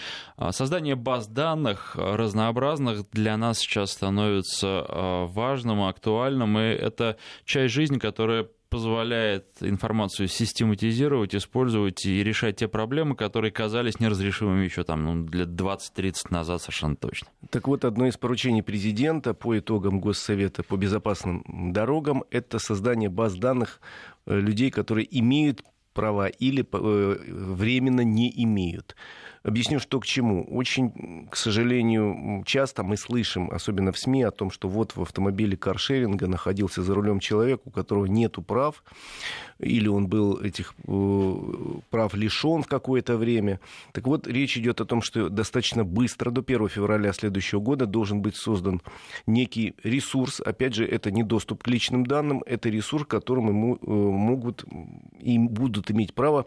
создание 0.51 0.95
баз 0.95 1.27
данных 1.27 1.95
разнообразных 1.95 3.09
для 3.09 3.37
нас 3.37 3.57
сейчас 3.57 3.91
становится 3.91 4.85
э, 4.87 5.25
важным, 5.25 5.83
актуальным, 5.83 6.59
и 6.59 6.61
это 6.61 7.17
часть 7.43 7.73
жизни, 7.73 7.97
которая 7.97 8.47
позволяет 8.71 9.45
информацию 9.59 10.29
систематизировать, 10.29 11.35
использовать 11.35 12.05
и 12.05 12.23
решать 12.23 12.55
те 12.55 12.69
проблемы, 12.69 13.15
которые 13.17 13.51
казались 13.51 13.99
неразрешимыми 13.99 14.63
еще 14.63 14.83
там 14.83 15.03
ну, 15.03 15.27
лет 15.27 15.49
20-30 15.49 16.13
назад 16.29 16.61
совершенно 16.61 16.95
точно. 16.95 17.27
Так 17.49 17.67
вот, 17.67 17.83
одно 17.83 18.07
из 18.07 18.15
поручений 18.15 18.63
президента 18.63 19.33
по 19.33 19.59
итогам 19.59 19.99
Госсовета 19.99 20.63
по 20.63 20.77
безопасным 20.77 21.73
дорогам– 21.73 22.23
это 22.31 22.59
создание 22.59 23.09
баз 23.09 23.35
данных 23.35 23.81
э, 24.25 24.39
людей, 24.39 24.71
которые 24.71 25.05
имеют 25.19 25.63
права 25.93 26.27
или 26.27 26.65
э, 26.71 27.17
временно 27.27 28.01
не 28.01 28.31
имеют. 28.43 28.95
Объясню, 29.43 29.79
что 29.79 29.99
к 29.99 30.05
чему. 30.05 30.45
Очень, 30.51 31.27
к 31.31 31.35
сожалению, 31.35 32.43
часто 32.45 32.83
мы 32.83 32.95
слышим, 32.95 33.49
особенно 33.49 33.91
в 33.91 33.97
СМИ, 33.97 34.21
о 34.21 34.31
том, 34.31 34.51
что 34.51 34.69
вот 34.69 34.95
в 34.95 35.01
автомобиле 35.01 35.57
каршеринга 35.57 36.27
находился 36.27 36.83
за 36.83 36.93
рулем 36.93 37.19
человек, 37.19 37.61
у 37.65 37.71
которого 37.71 38.05
нет 38.05 38.35
прав, 38.45 38.83
или 39.57 39.87
он 39.87 40.07
был 40.07 40.39
этих 40.39 40.75
э, 40.87 41.33
прав 41.89 42.13
лишен 42.13 42.61
в 42.61 42.67
какое-то 42.67 43.17
время. 43.17 43.59
Так 43.93 44.05
вот, 44.05 44.27
речь 44.27 44.57
идет 44.57 44.79
о 44.79 44.85
том, 44.85 45.01
что 45.01 45.27
достаточно 45.29 45.83
быстро, 45.83 46.29
до 46.29 46.41
1 46.41 46.69
февраля 46.69 47.11
следующего 47.11 47.61
года, 47.61 47.87
должен 47.87 48.21
быть 48.21 48.35
создан 48.35 48.79
некий 49.25 49.73
ресурс. 49.83 50.39
Опять 50.39 50.75
же, 50.75 50.85
это 50.85 51.09
не 51.09 51.23
доступ 51.23 51.63
к 51.63 51.67
личным 51.67 52.05
данным, 52.05 52.43
это 52.45 52.69
ресурс, 52.69 53.07
которым 53.07 53.47
ему 53.47 53.75
э, 53.75 53.89
могут 53.89 54.65
и 55.19 55.39
будут 55.39 55.89
иметь 55.89 56.13
право 56.13 56.45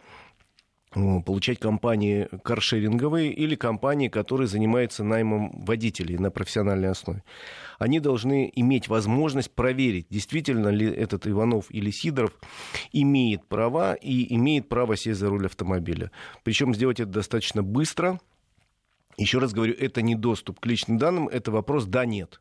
получать 0.95 1.59
компании 1.59 2.29
каршеринговые 2.45 3.33
или 3.33 3.57
компании, 3.57 4.09
которые 4.09 4.47
занимаются 4.47 5.03
наймом 5.03 5.51
водителей 5.65 6.19
на 6.19 6.31
профессиональной 6.31 6.91
основе. 6.91 7.25
Они 7.79 7.99
должны 7.99 8.51
иметь 8.55 8.89
возможность 8.89 9.51
проверить, 9.51 10.07
действительно 10.09 10.69
ли 10.69 10.87
этот 10.87 11.27
Иванов 11.27 11.67
или 11.71 11.91
Сидоров 11.91 12.33
имеет 12.93 13.47
права 13.47 13.95
и 13.95 14.35
имеет 14.35 14.69
право 14.69 14.97
сесть 14.97 15.19
за 15.19 15.29
руль 15.29 15.47
автомобиля. 15.47 16.11
Причем 16.45 16.75
сделать 16.75 17.01
это 17.01 17.11
достаточно 17.11 17.63
быстро. 17.63 18.21
Еще 19.17 19.39
раз 19.39 19.53
говорю, 19.53 19.75
это 19.75 20.03
не 20.03 20.15
доступ 20.15 20.61
к 20.61 20.67
личным 20.67 20.99
данным, 20.99 21.29
это 21.29 21.51
вопрос 21.51 21.87
«да-нет». 21.87 22.41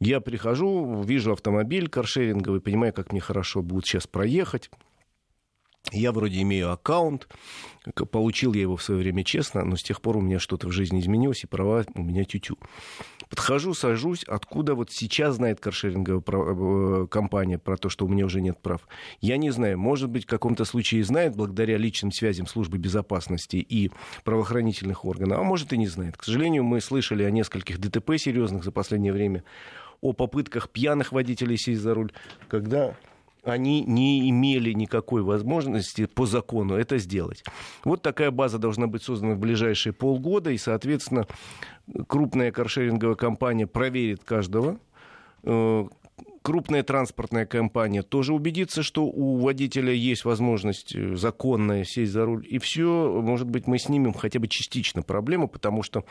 Я 0.00 0.20
прихожу, 0.20 1.02
вижу 1.02 1.32
автомобиль 1.32 1.88
каршеринговый, 1.88 2.60
понимаю, 2.60 2.92
как 2.92 3.12
мне 3.12 3.20
хорошо 3.20 3.62
будет 3.62 3.86
сейчас 3.86 4.06
проехать, 4.06 4.70
я 5.92 6.12
вроде 6.12 6.40
имею 6.42 6.72
аккаунт, 6.72 7.28
получил 8.10 8.54
я 8.54 8.62
его 8.62 8.76
в 8.76 8.82
свое 8.82 9.00
время 9.00 9.22
честно, 9.22 9.64
но 9.64 9.76
с 9.76 9.82
тех 9.82 10.00
пор 10.00 10.16
у 10.16 10.20
меня 10.20 10.38
что-то 10.38 10.68
в 10.68 10.72
жизни 10.72 11.00
изменилось, 11.00 11.44
и 11.44 11.46
права 11.46 11.84
у 11.94 12.02
меня 12.02 12.24
тютю. 12.24 12.58
Подхожу, 13.28 13.74
сажусь, 13.74 14.24
откуда 14.24 14.74
вот 14.74 14.90
сейчас 14.90 15.36
знает 15.36 15.60
каршеринговая 15.60 16.22
э, 16.26 17.06
компания 17.08 17.58
про 17.58 17.76
то, 17.76 17.88
что 17.88 18.06
у 18.06 18.08
меня 18.08 18.24
уже 18.24 18.40
нет 18.40 18.58
прав. 18.60 18.86
Я 19.20 19.36
не 19.36 19.50
знаю, 19.50 19.78
может 19.78 20.08
быть, 20.08 20.24
в 20.24 20.28
каком-то 20.28 20.64
случае 20.64 21.04
знает, 21.04 21.36
благодаря 21.36 21.76
личным 21.76 22.12
связям 22.12 22.46
службы 22.46 22.78
безопасности 22.78 23.56
и 23.56 23.90
правоохранительных 24.24 25.04
органов, 25.04 25.38
а 25.38 25.42
может 25.42 25.72
и 25.72 25.78
не 25.78 25.86
знает. 25.86 26.16
К 26.16 26.24
сожалению, 26.24 26.64
мы 26.64 26.80
слышали 26.80 27.24
о 27.24 27.30
нескольких 27.30 27.78
ДТП 27.78 28.16
серьезных 28.16 28.64
за 28.64 28.72
последнее 28.72 29.12
время, 29.12 29.44
о 30.00 30.12
попытках 30.12 30.70
пьяных 30.70 31.12
водителей 31.12 31.56
сесть 31.56 31.80
за 31.80 31.94
руль, 31.94 32.12
когда 32.48 32.96
они 33.44 33.82
не 33.82 34.28
имели 34.30 34.72
никакой 34.72 35.22
возможности 35.22 36.06
по 36.06 36.26
закону 36.26 36.74
это 36.74 36.98
сделать. 36.98 37.44
Вот 37.84 38.02
такая 38.02 38.30
база 38.30 38.58
должна 38.58 38.86
быть 38.86 39.02
создана 39.02 39.34
в 39.34 39.38
ближайшие 39.38 39.92
полгода, 39.92 40.50
и, 40.50 40.58
соответственно, 40.58 41.26
крупная 42.06 42.52
каршеринговая 42.52 43.16
компания 43.16 43.66
проверит 43.66 44.24
каждого, 44.24 44.78
э, 45.42 45.84
крупная 46.42 46.82
транспортная 46.82 47.46
компания 47.46 48.02
тоже 48.02 48.34
убедится, 48.34 48.82
что 48.82 49.04
у 49.04 49.38
водителя 49.38 49.92
есть 49.92 50.24
возможность 50.24 50.94
э, 50.94 51.16
законная 51.16 51.84
сесть 51.84 52.12
за 52.12 52.24
руль, 52.24 52.46
и 52.48 52.58
все, 52.58 53.20
может 53.22 53.48
быть, 53.48 53.66
мы 53.66 53.78
снимем 53.78 54.12
хотя 54.12 54.38
бы 54.38 54.48
частично 54.48 55.02
проблему, 55.02 55.48
потому 55.48 55.82
что 55.82 56.04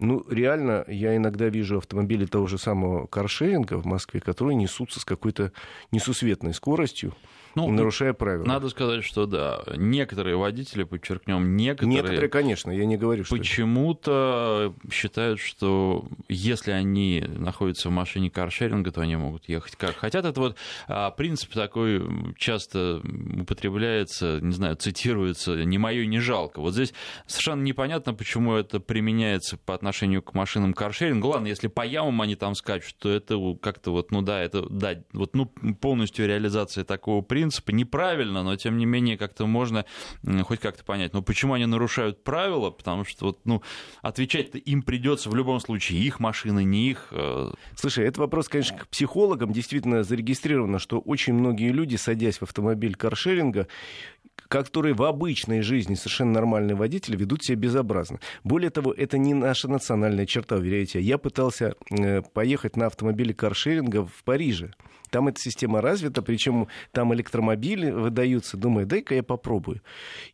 ну, 0.00 0.24
реально, 0.30 0.84
я 0.88 1.14
иногда 1.14 1.48
вижу 1.48 1.78
автомобили 1.78 2.24
того 2.24 2.46
же 2.46 2.58
самого 2.58 3.06
каршеринга 3.06 3.74
в 3.74 3.86
Москве, 3.86 4.20
которые 4.20 4.56
несутся 4.56 4.98
с 4.98 5.04
какой-то 5.04 5.52
несусветной 5.92 6.54
скоростью 6.54 7.14
ну, 7.54 7.70
нарушая 7.70 8.12
правила. 8.12 8.44
Надо 8.44 8.68
сказать, 8.68 9.04
что 9.04 9.26
да, 9.26 9.62
некоторые 9.76 10.36
водители, 10.36 10.84
подчеркнем, 10.84 11.56
некоторые... 11.56 11.96
Некоторые, 11.96 12.28
конечно, 12.28 12.70
я 12.70 12.84
не 12.86 12.96
говорю, 12.96 13.24
что... 13.24 13.36
Почему-то 13.36 14.74
считают, 14.90 15.40
что 15.40 16.06
если 16.28 16.70
они 16.70 17.24
находятся 17.26 17.88
в 17.88 17.92
машине 17.92 18.30
каршеринга, 18.30 18.92
то 18.92 19.00
они 19.00 19.16
могут 19.16 19.48
ехать 19.48 19.76
как 19.76 19.96
хотят. 19.96 20.24
Это 20.24 20.40
вот 20.40 20.56
а, 20.86 21.10
принцип 21.10 21.52
такой 21.52 22.02
часто 22.36 23.02
употребляется, 23.40 24.38
не 24.40 24.52
знаю, 24.52 24.76
цитируется, 24.76 25.64
не 25.64 25.78
мое, 25.78 26.06
не 26.06 26.20
жалко. 26.20 26.60
Вот 26.60 26.74
здесь 26.74 26.94
совершенно 27.26 27.62
непонятно, 27.62 28.14
почему 28.14 28.54
это 28.54 28.80
применяется 28.80 29.56
по 29.56 29.74
отношению 29.74 30.22
к 30.22 30.34
машинам 30.34 30.72
каршеринга. 30.72 31.26
Ладно, 31.26 31.48
если 31.48 31.66
по 31.68 31.84
ямам 31.84 32.22
они 32.22 32.36
там 32.36 32.54
скачут, 32.54 32.96
то 32.98 33.10
это 33.10 33.36
как-то 33.60 33.90
вот, 33.90 34.10
ну 34.10 34.22
да, 34.22 34.40
это, 34.40 34.68
да, 34.68 34.94
вот, 35.12 35.34
ну, 35.34 35.46
полностью 35.46 36.26
реализация 36.26 36.84
такого 36.84 37.22
принципа 37.22 37.39
принципы, 37.40 37.72
неправильно, 37.72 38.42
но 38.42 38.54
тем 38.56 38.76
не 38.76 38.84
менее 38.84 39.16
как-то 39.16 39.46
можно 39.46 39.86
хоть 40.42 40.60
как-то 40.60 40.84
понять. 40.84 41.14
Но 41.14 41.22
почему 41.22 41.54
они 41.54 41.64
нарушают 41.64 42.22
правила? 42.22 42.70
Потому 42.70 43.06
что 43.06 43.26
вот, 43.26 43.38
ну, 43.44 43.62
отвечать-то 44.02 44.58
им 44.58 44.82
придется 44.82 45.30
в 45.30 45.34
любом 45.34 45.58
случае, 45.58 46.00
их 46.00 46.20
машины, 46.20 46.64
не 46.64 46.90
их. 46.90 47.08
Э. 47.12 47.50
Слушай, 47.76 48.04
это 48.04 48.20
вопрос, 48.20 48.50
конечно, 48.50 48.76
к 48.76 48.88
психологам. 48.88 49.54
Действительно 49.54 50.02
зарегистрировано, 50.02 50.78
что 50.78 50.98
очень 50.98 51.32
многие 51.32 51.72
люди, 51.72 51.96
садясь 51.96 52.38
в 52.38 52.42
автомобиль 52.42 52.94
каршеринга, 52.94 53.68
которые 54.48 54.94
в 54.94 55.02
обычной 55.02 55.62
жизни 55.62 55.94
совершенно 55.94 56.32
нормальные 56.32 56.76
водители 56.76 57.16
ведут 57.16 57.42
себя 57.42 57.56
безобразно. 57.56 58.20
Более 58.44 58.68
того, 58.68 58.92
это 58.92 59.16
не 59.16 59.32
наша 59.32 59.68
национальная 59.68 60.26
черта, 60.26 60.56
уверяете. 60.56 61.00
Я 61.00 61.16
пытался 61.16 61.74
э, 61.90 62.20
поехать 62.20 62.76
на 62.76 62.86
автомобиле 62.86 63.32
каршеринга 63.32 64.04
в 64.04 64.24
Париже. 64.24 64.74
Там 65.10 65.28
эта 65.28 65.40
система 65.40 65.80
развита, 65.80 66.22
причем 66.22 66.68
там 66.92 67.12
электромобили 67.14 67.90
выдаются. 67.90 68.56
Думаю, 68.56 68.86
дай-ка 68.86 69.14
я 69.14 69.22
попробую. 69.22 69.82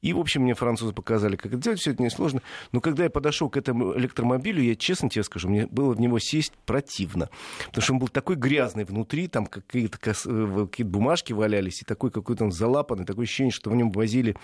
И, 0.02 0.12
в 0.12 0.18
общем, 0.18 0.42
мне 0.42 0.54
французы 0.54 0.92
показали, 0.92 1.36
как 1.36 1.52
это 1.52 1.62
делать, 1.62 1.80
все 1.80 1.92
это 1.92 2.02
несложно. 2.02 2.42
Но 2.72 2.80
когда 2.80 3.04
я 3.04 3.10
подошел 3.10 3.48
к 3.48 3.56
этому 3.56 3.96
электромобилю, 3.96 4.62
я 4.62 4.76
честно 4.76 5.08
тебе 5.08 5.22
скажу, 5.24 5.48
мне 5.48 5.66
было 5.66 5.92
в 5.92 6.00
него 6.00 6.18
сесть 6.18 6.52
противно. 6.64 7.30
Потому 7.66 7.82
что 7.82 7.92
он 7.94 7.98
был 7.98 8.08
такой 8.08 8.36
грязный 8.36 8.84
внутри, 8.84 9.28
там 9.28 9.46
какие-то, 9.46 9.98
какие 9.98 10.86
бумажки 10.86 11.32
валялись, 11.32 11.82
и 11.82 11.84
такой 11.84 12.10
какой-то 12.10 12.44
он 12.44 12.52
залапанный, 12.52 13.04
такое 13.04 13.24
ощущение, 13.24 13.52
что 13.52 13.70
в 13.70 13.76
нем 13.76 13.90
возили 13.90 14.36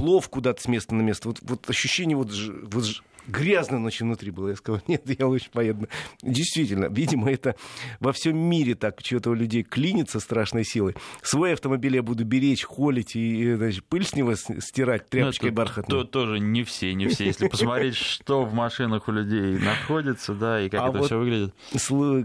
плов 0.00 0.28
куда-то 0.30 0.62
с 0.62 0.68
места 0.68 0.94
на 0.94 1.02
место. 1.02 1.28
Вот, 1.28 1.38
вот 1.42 1.68
ощущение 1.68 2.16
вот, 2.16 2.32
вот 2.72 2.84
грязно 3.26 3.78
ночью 3.78 4.06
внутри 4.06 4.30
было. 4.30 4.48
Я 4.48 4.56
сказал, 4.56 4.80
нет, 4.88 5.02
я 5.18 5.26
лучше 5.26 5.50
поеду. 5.50 5.88
Действительно, 6.22 6.86
видимо, 6.86 7.30
это 7.30 7.54
во 8.00 8.12
всем 8.12 8.38
мире 8.38 8.74
так 8.74 9.00
что-то 9.04 9.30
у 9.30 9.34
людей 9.34 9.62
клинится 9.62 10.20
страшной 10.20 10.64
силой. 10.64 10.94
Свой 11.22 11.52
автомобиль 11.52 11.94
я 11.94 12.02
буду 12.02 12.24
беречь, 12.24 12.64
холить 12.64 13.14
и 13.14 13.54
значит, 13.54 13.84
пыль 13.84 14.04
с 14.04 14.14
него 14.14 14.34
стирать 14.36 15.08
тряпочкой 15.08 15.50
ну, 15.50 15.56
бархатной. 15.56 15.98
То, 15.98 16.04
тоже 16.04 16.40
не 16.40 16.64
все, 16.64 16.94
не 16.94 17.08
все. 17.08 17.26
Если 17.26 17.48
посмотреть, 17.50 17.96
что 17.96 18.44
в 18.44 18.54
машинах 18.54 19.06
у 19.08 19.12
людей 19.12 19.58
находится, 19.58 20.34
да, 20.34 20.62
и 20.62 20.70
как 20.70 20.80
а 20.80 20.88
это 20.88 20.98
вот 20.98 21.06
все 21.06 21.18
выглядит. 21.18 21.54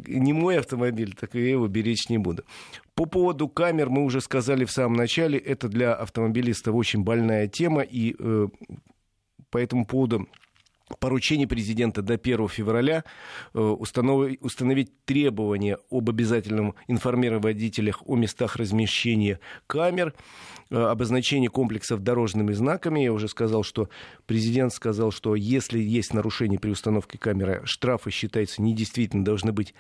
Не 0.08 0.32
мой 0.32 0.60
автомобиль, 0.60 1.14
так 1.20 1.36
я 1.36 1.50
его 1.50 1.68
беречь 1.68 2.08
не 2.08 2.18
буду. 2.18 2.44
По 2.96 3.06
поводу 3.06 3.50
камер 3.50 3.90
мы 3.90 4.04
уже 4.06 4.22
сказали 4.22 4.64
в 4.64 4.72
самом 4.72 4.94
начале, 4.94 5.38
это 5.38 5.68
для 5.68 5.94
автомобилистов 5.94 6.76
очень 6.76 7.04
больная 7.04 7.48
тема, 7.48 7.82
и 7.82 8.16
э, 8.18 8.48
по 9.50 9.58
этому 9.58 9.86
поводу 9.86 10.28
поручение 11.00 11.48
президента 11.48 12.02
до 12.02 12.14
1 12.14 12.48
февраля 12.48 13.04
э, 13.54 13.60
установить 13.60 14.92
требования 15.04 15.78
об 15.90 16.10
обязательном 16.10 16.76
информировании 16.88 17.42
водителях 17.42 18.02
о 18.08 18.16
местах 18.16 18.56
размещения 18.56 19.40
камер, 19.68 20.14
э, 20.70 20.78
обозначение 20.78 21.50
комплексов 21.50 22.02
дорожными 22.02 22.54
знаками. 22.54 23.02
Я 23.02 23.12
уже 23.12 23.28
сказал, 23.28 23.64
что 23.64 23.90
президент 24.26 24.72
сказал, 24.72 25.12
что 25.12 25.36
если 25.36 25.80
есть 25.80 26.14
нарушение 26.14 26.60
при 26.60 26.70
установке 26.70 27.18
камеры, 27.18 27.62
штрафы, 27.66 28.12
считается, 28.12 28.62
недействительно 28.62 29.26
должны 29.26 29.52
быть 29.52 29.74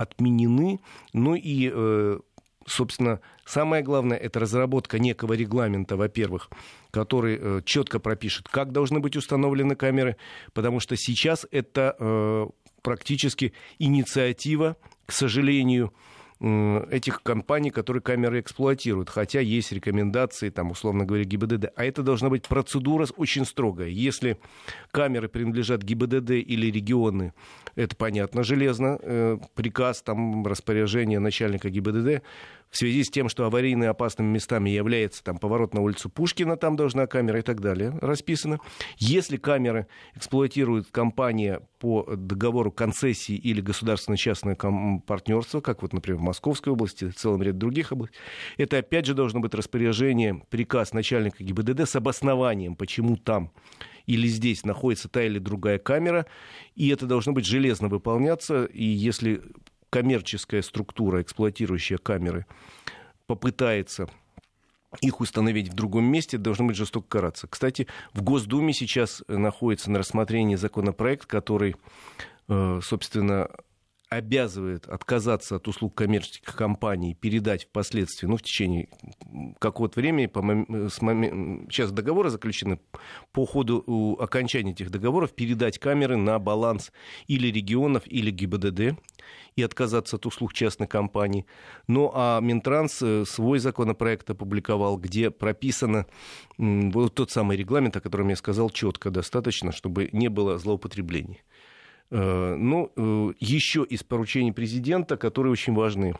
отменены. 0.00 0.80
Ну 1.12 1.34
и 1.34 1.70
э, 1.72 2.20
собственно, 2.66 3.20
самое 3.44 3.82
главное, 3.82 4.16
это 4.16 4.40
разработка 4.40 4.98
некого 4.98 5.32
регламента, 5.34 5.96
во-первых, 5.96 6.50
который 6.90 7.38
э, 7.40 7.62
четко 7.64 7.98
пропишет, 7.98 8.48
как 8.48 8.72
должны 8.72 9.00
быть 9.00 9.16
установлены 9.16 9.76
камеры, 9.76 10.16
потому 10.52 10.80
что 10.80 10.96
сейчас 10.96 11.46
это 11.50 11.96
э, 11.98 12.46
практически 12.82 13.52
инициатива, 13.78 14.76
к 15.06 15.12
сожалению, 15.12 15.92
этих 16.40 17.22
компаний, 17.22 17.70
которые 17.70 18.02
камеры 18.02 18.40
эксплуатируют. 18.40 19.10
Хотя 19.10 19.40
есть 19.40 19.72
рекомендации, 19.72 20.48
там, 20.48 20.70
условно 20.70 21.04
говоря, 21.04 21.24
ГИБДД. 21.24 21.72
А 21.76 21.84
это 21.84 22.02
должна 22.02 22.30
быть 22.30 22.48
процедура 22.48 23.06
очень 23.16 23.44
строгая. 23.44 23.88
Если 23.88 24.38
камеры 24.90 25.28
принадлежат 25.28 25.82
ГИБДД 25.82 26.30
или 26.30 26.70
регионы, 26.70 27.34
это 27.76 27.94
понятно, 27.94 28.42
железно. 28.42 28.98
Э, 29.02 29.38
приказ, 29.54 30.02
там, 30.02 30.46
распоряжение 30.46 31.18
начальника 31.18 31.68
ГИБДД 31.68 32.22
в 32.70 32.76
связи 32.76 33.02
с 33.04 33.10
тем, 33.10 33.28
что 33.28 33.44
аварийно 33.44 33.90
опасными 33.90 34.28
местами 34.28 34.70
является 34.70 35.24
там, 35.24 35.38
поворот 35.38 35.74
на 35.74 35.80
улицу 35.80 36.08
Пушкина, 36.08 36.56
там 36.56 36.76
должна 36.76 37.06
камера 37.06 37.40
и 37.40 37.42
так 37.42 37.60
далее 37.60 37.98
расписано. 38.00 38.58
Если 38.96 39.36
камеры 39.36 39.86
эксплуатирует 40.14 40.88
компания 40.90 41.60
по 41.78 42.04
договору 42.14 42.70
концессии 42.70 43.34
или 43.34 43.60
государственно-частное 43.60 44.56
партнерство, 45.06 45.60
как 45.60 45.82
вот, 45.82 45.92
например, 45.92 46.20
в 46.20 46.24
Московской 46.24 46.72
области, 46.72 47.08
в 47.08 47.14
целом 47.14 47.42
ряд 47.42 47.58
других 47.58 47.92
областей, 47.92 48.18
это 48.56 48.78
опять 48.78 49.06
же 49.06 49.14
должно 49.14 49.40
быть 49.40 49.54
распоряжение, 49.54 50.42
приказ 50.50 50.92
начальника 50.92 51.42
ГИБДД 51.42 51.88
с 51.88 51.96
обоснованием, 51.96 52.76
почему 52.76 53.16
там 53.16 53.50
или 54.06 54.26
здесь 54.26 54.64
находится 54.64 55.08
та 55.08 55.22
или 55.22 55.38
другая 55.38 55.78
камера, 55.78 56.26
и 56.74 56.88
это 56.88 57.06
должно 57.06 57.32
быть 57.32 57.46
железно 57.46 57.88
выполняться, 57.88 58.64
и 58.64 58.84
если 58.84 59.42
коммерческая 59.90 60.62
структура, 60.62 61.20
эксплуатирующая 61.20 61.98
камеры, 61.98 62.46
попытается 63.26 64.08
их 65.00 65.20
установить 65.20 65.68
в 65.68 65.74
другом 65.74 66.04
месте, 66.04 66.38
должны 66.38 66.66
быть 66.66 66.76
жестоко 66.76 67.06
караться. 67.08 67.46
Кстати, 67.46 67.86
в 68.12 68.22
Госдуме 68.22 68.72
сейчас 68.72 69.22
находится 69.28 69.90
на 69.90 69.98
рассмотрении 70.00 70.56
законопроект, 70.56 71.26
который, 71.26 71.76
э, 72.48 72.80
собственно, 72.82 73.50
обязывает 74.10 74.88
отказаться 74.88 75.56
от 75.56 75.68
услуг 75.68 75.94
коммерческих 75.94 76.56
компаний, 76.56 77.14
передать 77.14 77.64
впоследствии, 77.64 78.26
ну, 78.26 78.36
в 78.36 78.42
течение 78.42 78.88
какого-то 79.60 80.00
времени, 80.00 80.26
по, 80.26 80.40
с 80.90 81.00
момент, 81.00 81.72
сейчас 81.72 81.92
договоры 81.92 82.28
заключены, 82.28 82.80
по 83.30 83.46
ходу 83.46 84.18
окончания 84.20 84.72
этих 84.72 84.90
договоров 84.90 85.32
передать 85.32 85.78
камеры 85.78 86.16
на 86.16 86.40
баланс 86.40 86.90
или 87.28 87.46
регионов, 87.52 88.02
или 88.06 88.32
ГИБДД, 88.32 88.98
и 89.54 89.62
отказаться 89.62 90.16
от 90.16 90.26
услуг 90.26 90.54
частной 90.54 90.88
компании. 90.88 91.46
Ну 91.86 92.10
а 92.12 92.40
Минтранс 92.40 93.00
э, 93.02 93.24
свой 93.24 93.60
законопроект 93.60 94.28
опубликовал, 94.28 94.96
где 94.96 95.30
прописано 95.30 96.06
вот 96.58 97.14
тот 97.14 97.30
самый 97.30 97.56
регламент, 97.56 97.96
о 97.96 98.00
котором 98.00 98.28
я 98.28 98.36
сказал, 98.36 98.70
четко 98.70 99.10
достаточно, 99.10 99.70
чтобы 99.70 100.08
не 100.12 100.28
было 100.28 100.58
злоупотреблений. 100.58 101.42
Э, 102.10 102.56
ну, 102.56 102.90
э, 102.96 103.32
еще 103.38 103.84
из 103.84 104.02
поручений 104.02 104.52
президента, 104.52 105.16
которые 105.16 105.52
очень 105.52 105.74
важны. 105.74 106.14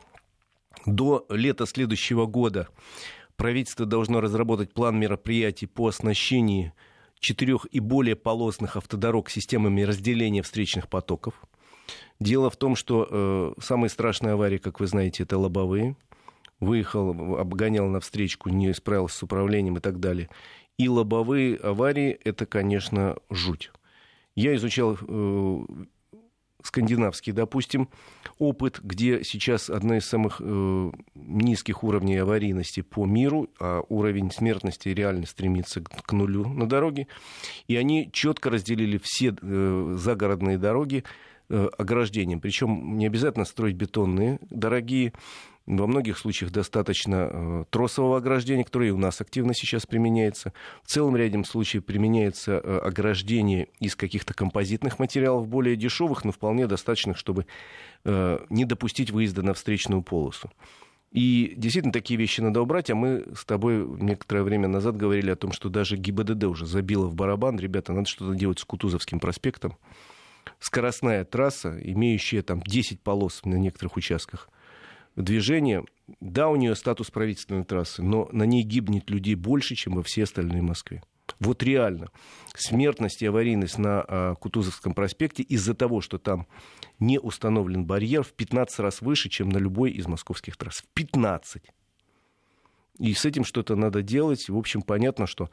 До 0.86 1.26
лета 1.28 1.66
следующего 1.66 2.26
года 2.26 2.68
правительство 3.36 3.86
должно 3.86 4.20
разработать 4.20 4.72
план 4.72 4.98
мероприятий 4.98 5.66
по 5.66 5.88
оснащению 5.88 6.72
четырех 7.18 7.66
и 7.70 7.80
более 7.80 8.16
полосных 8.16 8.76
автодорог 8.76 9.30
системами 9.30 9.82
разделения 9.82 10.42
встречных 10.42 10.88
потоков. 10.88 11.34
Дело 12.20 12.50
в 12.50 12.56
том, 12.56 12.76
что 12.76 13.06
э, 13.10 13.60
самые 13.60 13.90
страшные 13.90 14.34
аварии, 14.34 14.58
как 14.58 14.80
вы 14.80 14.86
знаете, 14.86 15.24
это 15.24 15.38
лобовые. 15.38 15.96
Выехал, 16.60 17.36
обгонял 17.36 17.88
на 17.88 18.00
встречку, 18.00 18.50
не 18.50 18.72
справился 18.74 19.16
с 19.16 19.22
управлением 19.22 19.78
и 19.78 19.80
так 19.80 19.98
далее. 19.98 20.28
И 20.78 20.88
лобовые 20.88 21.56
аварии– 21.56 22.10
это, 22.24 22.46
конечно, 22.46 23.16
жуть. 23.30 23.70
Я 24.36 24.54
изучал 24.54 24.96
э, 25.00 25.58
скандинавский, 26.62 27.32
допустим, 27.32 27.88
опыт, 28.38 28.80
где 28.82 29.22
сейчас 29.24 29.70
одна 29.70 29.98
из 29.98 30.06
самых 30.06 30.40
э, 30.40 30.90
низких 31.14 31.84
уровней 31.84 32.16
аварийности 32.16 32.82
по 32.82 33.06
миру, 33.06 33.48
а 33.58 33.82
уровень 33.88 34.30
смертности 34.30 34.88
реально 34.88 35.26
стремится 35.26 35.80
к 35.82 36.12
нулю 36.12 36.48
на 36.48 36.68
дороге. 36.68 37.06
И 37.68 37.76
они 37.76 38.10
четко 38.12 38.50
разделили 38.50 38.98
все 39.02 39.34
э, 39.40 39.94
загородные 39.96 40.58
дороги 40.58 41.04
Э, 41.52 41.68
ограждением. 41.78 42.40
Причем 42.40 42.96
не 42.96 43.06
обязательно 43.06 43.44
строить 43.44 43.74
бетонные, 43.74 44.38
дорогие. 44.50 45.12
Во 45.66 45.86
многих 45.86 46.18
случаях 46.18 46.50
достаточно 46.50 47.28
э, 47.30 47.64
тросового 47.70 48.18
ограждения, 48.18 48.64
которое 48.64 48.88
и 48.88 48.92
у 48.92 48.98
нас 48.98 49.20
активно 49.20 49.54
сейчас 49.54 49.86
применяется. 49.86 50.52
В 50.82 50.88
целом 50.88 51.16
ряде 51.16 51.42
случаев 51.44 51.84
применяется 51.84 52.60
э, 52.62 52.78
ограждение 52.78 53.68
из 53.78 53.94
каких-то 53.94 54.34
композитных 54.34 54.98
материалов, 54.98 55.46
более 55.46 55.76
дешевых, 55.76 56.24
но 56.24 56.32
вполне 56.32 56.66
достаточных, 56.66 57.16
чтобы 57.16 57.46
не 58.04 58.64
допустить 58.64 59.10
выезда 59.10 59.42
на 59.42 59.52
встречную 59.52 60.02
полосу. 60.02 60.50
И 61.12 61.52
действительно 61.56 61.92
такие 61.92 62.18
вещи 62.18 62.40
надо 62.40 62.62
убрать, 62.62 62.88
а 62.88 62.94
мы 62.94 63.26
с 63.34 63.44
тобой 63.44 63.84
некоторое 64.00 64.42
время 64.42 64.68
назад 64.68 64.96
говорили 64.96 65.30
о 65.30 65.36
том, 65.36 65.52
что 65.52 65.68
даже 65.68 65.96
ГИБДД 65.96 66.44
уже 66.44 66.66
забило 66.66 67.06
в 67.06 67.14
барабан. 67.14 67.58
Ребята, 67.58 67.92
надо 67.92 68.08
что-то 68.08 68.34
делать 68.34 68.58
с 68.58 68.64
Кутузовским 68.64 69.20
проспектом 69.20 69.76
скоростная 70.58 71.24
трасса, 71.24 71.78
имеющая 71.82 72.42
там 72.42 72.60
10 72.60 73.00
полос 73.00 73.44
на 73.44 73.56
некоторых 73.56 73.96
участках 73.96 74.48
движения, 75.16 75.84
да, 76.20 76.48
у 76.48 76.56
нее 76.56 76.74
статус 76.74 77.10
правительственной 77.10 77.64
трассы, 77.64 78.02
но 78.02 78.28
на 78.32 78.44
ней 78.44 78.62
гибнет 78.62 79.10
людей 79.10 79.34
больше, 79.34 79.74
чем 79.74 79.94
во 79.94 80.02
всей 80.02 80.22
остальной 80.22 80.60
Москве. 80.60 81.02
Вот 81.38 81.62
реально. 81.62 82.10
Смертность 82.54 83.22
и 83.22 83.26
аварийность 83.26 83.78
на 83.78 84.04
а, 84.06 84.34
Кутузовском 84.34 84.94
проспекте 84.94 85.42
из-за 85.42 85.74
того, 85.74 86.00
что 86.00 86.18
там 86.18 86.46
не 86.98 87.20
установлен 87.20 87.86
барьер, 87.86 88.24
в 88.24 88.32
15 88.32 88.80
раз 88.80 89.00
выше, 89.00 89.28
чем 89.28 89.48
на 89.48 89.58
любой 89.58 89.92
из 89.92 90.06
московских 90.06 90.56
трасс. 90.56 90.78
В 90.78 90.88
15. 90.94 91.62
И 92.98 93.14
с 93.14 93.24
этим 93.24 93.44
что-то 93.44 93.76
надо 93.76 94.02
делать. 94.02 94.48
В 94.48 94.56
общем, 94.56 94.82
понятно, 94.82 95.26
что 95.26 95.50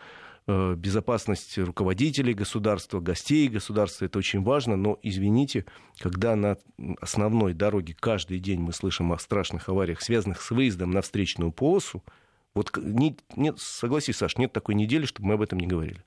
безопасность 0.48 1.58
руководителей 1.58 2.34
государства, 2.34 3.02
гостей 3.02 3.50
государства, 3.50 4.06
это 4.06 4.18
очень 4.18 4.44
важно, 4.44 4.78
но, 4.78 4.98
извините, 5.04 5.66
когда 6.00 6.36
на 6.36 6.58
основной 7.02 7.54
дороге 7.54 7.96
каждый 8.00 8.40
день 8.40 8.62
мы 8.62 8.72
слышим 8.72 9.12
о 9.12 9.20
страшных 9.20 9.68
авариях, 9.68 10.02
связанных 10.02 10.42
с 10.42 10.52
выездом 10.52 10.92
на 10.92 11.02
встречную 11.02 11.52
полосу, 11.52 12.04
вот 12.56 12.72
нет, 12.78 13.20
согласись, 13.60 14.16
Саш, 14.16 14.38
нет 14.38 14.54
такой 14.54 14.76
недели, 14.76 15.06
чтобы 15.06 15.28
мы 15.28 15.34
об 15.34 15.42
этом 15.42 15.60
не 15.60 15.68
говорили. 15.68 16.04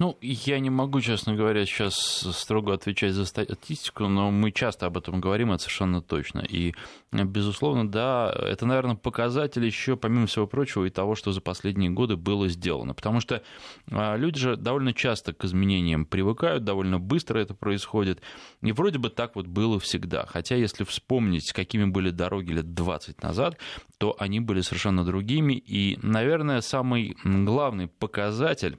Ну, 0.00 0.16
я 0.22 0.58
не 0.60 0.70
могу, 0.70 1.02
честно 1.02 1.34
говоря, 1.34 1.66
сейчас 1.66 1.94
строго 2.34 2.72
отвечать 2.72 3.12
за 3.12 3.26
статистику, 3.26 4.08
но 4.08 4.30
мы 4.30 4.50
часто 4.50 4.86
об 4.86 4.96
этом 4.96 5.20
говорим, 5.20 5.52
это 5.52 5.64
совершенно 5.64 6.00
точно. 6.00 6.38
И, 6.38 6.72
безусловно, 7.12 7.86
да, 7.86 8.34
это, 8.34 8.64
наверное, 8.64 8.94
показатель 8.94 9.62
еще, 9.62 9.96
помимо 9.96 10.26
всего 10.26 10.46
прочего, 10.46 10.86
и 10.86 10.90
того, 10.90 11.16
что 11.16 11.32
за 11.32 11.42
последние 11.42 11.90
годы 11.90 12.16
было 12.16 12.48
сделано. 12.48 12.94
Потому 12.94 13.20
что 13.20 13.42
а, 13.90 14.16
люди 14.16 14.38
же 14.38 14.56
довольно 14.56 14.94
часто 14.94 15.34
к 15.34 15.44
изменениям 15.44 16.06
привыкают, 16.06 16.64
довольно 16.64 16.98
быстро 16.98 17.38
это 17.38 17.52
происходит. 17.52 18.22
И 18.62 18.72
вроде 18.72 18.98
бы 18.98 19.10
так 19.10 19.36
вот 19.36 19.48
было 19.48 19.78
всегда. 19.78 20.24
Хотя, 20.24 20.56
если 20.56 20.84
вспомнить, 20.84 21.52
какими 21.52 21.84
были 21.84 22.08
дороги 22.08 22.52
лет 22.52 22.72
20 22.72 23.22
назад, 23.22 23.58
то 23.98 24.16
они 24.18 24.40
были 24.40 24.62
совершенно 24.62 25.04
другими. 25.04 25.52
И, 25.52 25.98
наверное, 26.00 26.62
самый 26.62 27.18
главный 27.22 27.88
показатель 27.88 28.78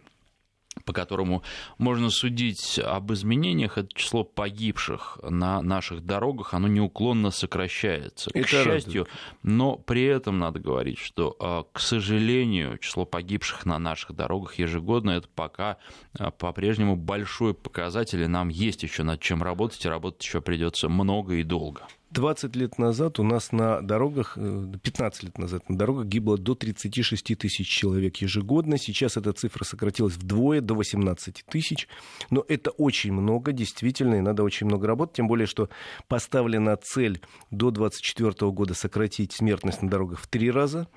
по 0.85 0.93
которому 0.93 1.43
можно 1.77 2.09
судить 2.09 2.79
об 2.79 3.11
изменениях, 3.11 3.77
это 3.77 3.89
число 3.93 4.23
погибших 4.23 5.19
на 5.21 5.61
наших 5.61 6.05
дорогах, 6.05 6.53
оно 6.53 6.67
неуклонно 6.67 7.29
сокращается. 7.31 8.31
Это 8.33 8.45
к 8.45 8.49
счастью, 8.49 9.03
радует. 9.03 9.09
но 9.43 9.75
при 9.75 10.03
этом 10.03 10.39
надо 10.39 10.59
говорить, 10.59 10.97
что, 10.97 11.35
а, 11.39 11.65
к 11.71 11.79
сожалению, 11.79 12.77
число 12.77 13.05
погибших 13.05 13.65
на 13.65 13.79
наших 13.79 14.15
дорогах 14.15 14.55
ежегодно 14.55 15.11
это 15.11 15.27
пока 15.27 15.77
а, 16.17 16.31
по-прежнему 16.31 16.95
большой 16.95 17.53
показатель, 17.53 18.21
и 18.21 18.27
нам 18.27 18.49
есть 18.49 18.83
еще 18.83 19.03
над 19.03 19.19
чем 19.19 19.43
работать, 19.43 19.85
и 19.85 19.89
работать 19.89 20.23
еще 20.23 20.41
придется 20.41 20.87
много 20.87 21.35
и 21.35 21.43
долго. 21.43 21.81
20 22.11 22.55
лет 22.57 22.77
назад 22.77 23.19
у 23.19 23.23
нас 23.23 23.53
на 23.53 23.81
дорогах, 23.81 24.35
15 24.35 25.23
э, 25.23 25.25
лет 25.27 25.37
назад 25.37 25.69
на 25.69 25.77
дорогах 25.77 26.07
гибло 26.07 26.37
до 26.37 26.55
36 26.55 27.37
тысяч 27.37 27.67
человек 27.67 28.17
ежегодно. 28.17 28.77
Сейчас 28.77 29.15
эта 29.15 29.31
цифра 29.31 29.63
сократилась 29.63 30.15
вдвое, 30.15 30.59
до 30.59 30.75
18 30.75 31.45
тысяч. 31.49 31.87
Но 32.29 32.43
это 32.47 32.71
очень 32.71 33.13
много, 33.13 33.53
действительно, 33.53 34.15
и 34.15 34.21
надо 34.21 34.43
очень 34.43 34.67
много 34.67 34.87
работать. 34.87 35.15
Тем 35.15 35.27
более, 35.27 35.47
что 35.47 35.69
поставлена 36.09 36.75
цель 36.75 37.21
до 37.49 37.71
2024 37.71 38.51
года 38.51 38.73
сократить 38.73 39.31
смертность 39.31 39.81
на 39.81 39.89
дорогах 39.89 40.19
в 40.19 40.27
три 40.27 40.51
раза, 40.51 40.87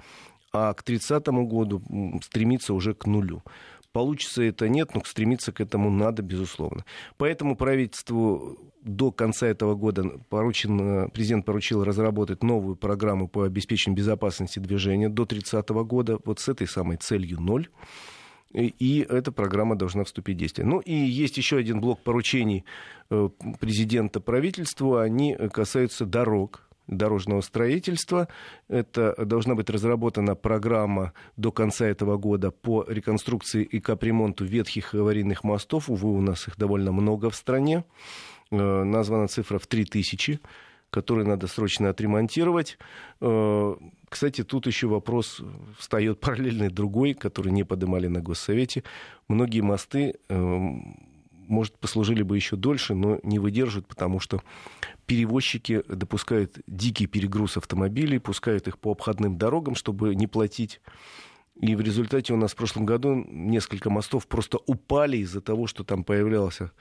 а 0.53 0.75
к 0.75 0.83
30 0.83 1.27
году 1.27 1.83
стремиться 2.23 2.75
уже 2.75 2.93
к 2.95 3.07
нулю. 3.07 3.43
Получится 3.95 4.43
это 4.43 4.69
нет, 4.69 4.93
но 4.93 5.03
стремиться 5.05 5.53
к 5.53 5.61
этому 5.61 5.89
надо, 5.89 6.25
безусловно. 6.25 6.85
Поэтому 7.17 7.55
правительству 7.55 8.59
до 8.83 9.13
конца 9.13 9.47
этого 9.47 9.77
года 9.77 10.19
поручен, 10.31 11.09
президент 11.11 11.47
поручил 11.47 11.85
разработать 11.85 12.43
новую 12.43 12.75
программу 12.75 13.29
по 13.29 13.45
обеспечению 13.45 13.97
безопасности 13.97 14.59
движения 14.59 15.09
до 15.09 15.27
30 15.27 15.69
года, 15.69 16.19
вот 16.25 16.41
с 16.41 16.49
этой 16.49 16.67
самой 16.67 16.97
целью 16.97 17.41
ноль. 17.41 17.69
И 18.53 19.07
эта 19.09 19.31
программа 19.31 19.77
должна 19.77 20.03
вступить 20.03 20.39
в 20.39 20.41
действие. 20.41 20.67
Ну 20.67 20.81
и 20.81 20.93
есть 20.93 21.37
еще 21.37 21.59
один 21.59 21.81
блок 21.81 22.03
поручений 22.03 22.65
э, 23.11 23.29
президента 23.61 24.19
правительству. 24.19 24.97
Они 24.97 25.37
касаются 25.53 26.05
дорог 26.05 26.69
дорожного 26.87 27.41
строительства. 27.41 28.29
Это 28.69 29.15
должна 29.25 29.55
быть 29.55 29.71
разработана 29.71 30.35
программа 30.35 31.13
до 31.37 31.53
конца 31.53 31.87
этого 31.87 32.17
года 32.17 32.51
по 32.51 32.85
реконструкции 32.87 33.63
и 33.63 33.81
капремонту 33.81 34.45
ветхих 34.45 34.95
аварийных 34.95 35.45
мостов. 35.45 35.91
Увы, 35.91 36.11
у 36.11 36.21
нас 36.21 36.49
их 36.49 36.57
довольно 36.57 36.93
много 36.93 37.31
в 37.31 37.37
стране. 37.37 37.85
Э, 38.51 38.85
названа 38.85 39.29
цифра 39.29 39.59
в 39.59 39.67
3000 39.67 40.41
которые 40.91 41.27
надо 41.27 41.49
срочно 41.49 41.89
отремонтировать. 41.91 42.79
Э, 43.21 43.75
кстати, 44.09 44.45
тут 44.45 44.69
еще 44.69 44.87
вопрос 44.87 45.41
встает 45.77 46.21
параллельный 46.21 46.69
другой, 46.69 47.15
который 47.15 47.51
не 47.51 47.65
поднимали 47.65 48.07
на 48.07 48.21
Госсовете. 48.21 48.85
Многие 49.27 49.61
мосты 49.61 50.15
эм, 50.29 51.14
может, 51.49 51.79
послужили 51.79 52.23
бы 52.23 52.37
еще 52.37 52.57
дольше, 52.57 52.95
но 52.95 53.19
не 53.23 53.39
выдерживают, 53.39 53.87
потому 53.87 54.21
что 54.21 54.43
перевозчики 55.07 55.83
допускают 55.89 56.59
дикий 56.67 57.07
перегруз 57.07 57.57
автомобилей, 57.57 58.19
пускают 58.19 58.69
их 58.69 58.79
по 58.79 58.93
обходным 58.93 59.39
дорогам, 59.39 59.75
чтобы 59.75 60.15
не 60.15 60.27
платить. 60.27 60.81
И 61.61 61.77
в 61.77 61.81
результате 61.81 62.33
у 62.33 62.37
нас 62.37 62.53
в 62.53 62.57
прошлом 62.57 62.85
году 62.85 63.15
несколько 63.29 63.91
мостов 63.91 64.27
просто 64.27 64.59
упали 64.67 65.19
из-за 65.19 65.41
того, 65.41 65.67
что 65.67 65.85
там 65.85 66.03
появлялся 66.03 66.73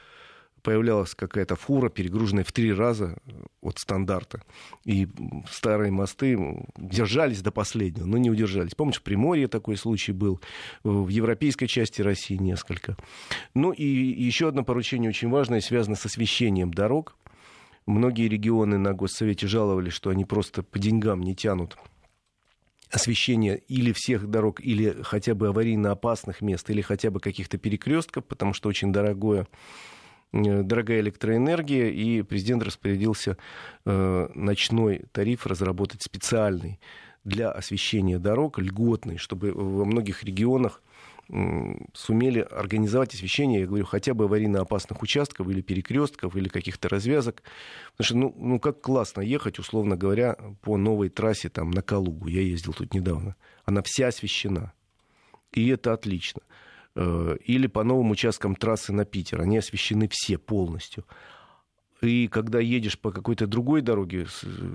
появлялась 0.63 1.13
какая-то 1.13 1.55
фура, 1.55 1.89
перегруженная 1.89 2.43
в 2.43 2.51
три 2.51 2.73
раза 2.73 3.17
от 3.61 3.77
стандарта. 3.77 4.41
И 4.85 5.07
старые 5.49 5.91
мосты 5.91 6.37
держались 6.77 7.41
до 7.41 7.51
последнего, 7.51 8.05
но 8.05 8.17
не 8.17 8.31
удержались. 8.31 8.73
Помнишь, 8.73 8.99
в 8.99 9.03
Приморье 9.03 9.47
такой 9.47 9.77
случай 9.77 10.13
был, 10.13 10.39
в 10.83 11.09
европейской 11.09 11.67
части 11.67 12.01
России 12.01 12.35
несколько. 12.35 12.97
Ну 13.53 13.71
и 13.71 13.85
еще 13.85 14.47
одно 14.47 14.63
поручение 14.63 15.09
очень 15.09 15.29
важное, 15.29 15.61
связано 15.61 15.95
с 15.95 16.05
освещением 16.05 16.73
дорог. 16.73 17.15
Многие 17.85 18.29
регионы 18.29 18.77
на 18.77 18.93
Госсовете 18.93 19.45
жаловались, 19.45 19.93
что 19.93 20.09
они 20.09 20.23
просто 20.23 20.63
по 20.63 20.79
деньгам 20.79 21.21
не 21.21 21.35
тянут 21.35 21.77
освещение 22.89 23.57
или 23.57 23.91
всех 23.91 24.27
дорог, 24.27 24.61
или 24.61 24.95
хотя 25.01 25.33
бы 25.33 25.47
аварийно 25.47 25.91
опасных 25.91 26.41
мест, 26.41 26.69
или 26.69 26.81
хотя 26.81 27.09
бы 27.09 27.19
каких-то 27.19 27.57
перекрестков, 27.57 28.23
потому 28.23 28.53
что 28.53 28.69
очень 28.69 28.93
дорогое 28.93 29.47
Э, 29.47 30.02
дорогая 30.33 30.99
электроэнергия, 30.99 31.89
и 31.89 32.23
президент 32.23 32.63
распорядился 32.63 33.37
э, 33.85 34.27
ночной 34.33 35.03
тариф 35.11 35.45
разработать 35.45 36.01
специальный 36.01 36.79
для 37.23 37.51
освещения 37.51 38.19
дорог, 38.19 38.59
льготный, 38.59 39.17
чтобы 39.17 39.51
во 39.53 39.85
многих 39.85 40.23
регионах 40.23 40.81
сумели 41.93 42.39
организовать 42.39 43.13
освещение, 43.13 43.61
я 43.61 43.67
говорю, 43.67 43.85
хотя 43.85 44.13
бы 44.13 44.25
аварийно 44.25 44.59
опасных 44.59 45.01
участков 45.01 45.47
или 45.47 45.61
перекрестков, 45.61 46.35
или 46.35 46.49
каких-то 46.49 46.89
развязок. 46.89 47.43
Потому 47.95 48.05
что, 48.05 48.17
ну, 48.17 48.35
ну, 48.37 48.59
как 48.59 48.81
классно 48.81 49.21
ехать, 49.21 49.57
условно 49.57 49.95
говоря, 49.95 50.35
по 50.61 50.77
новой 50.77 51.09
трассе 51.09 51.49
там, 51.49 51.71
на 51.71 51.81
Калугу. 51.81 52.27
Я 52.27 52.41
ездил 52.41 52.73
тут 52.73 52.93
недавно. 52.93 53.35
Она 53.63 53.81
вся 53.83 54.07
освещена. 54.07 54.73
И 55.53 55.69
это 55.69 55.93
отлично. 55.93 56.41
Э, 56.95 57.37
или 57.43 57.67
по 57.67 57.83
новым 57.83 58.11
участкам 58.11 58.55
трассы 58.55 58.93
на 58.93 59.05
Питер. 59.05 59.41
Они 59.41 59.57
освещены 59.57 60.07
все 60.11 60.37
полностью. 60.37 61.05
И 62.01 62.27
когда 62.27 62.59
едешь 62.59 62.99
по 62.99 63.11
какой-то 63.11 63.47
другой 63.47 63.81
дороге, 63.81 64.27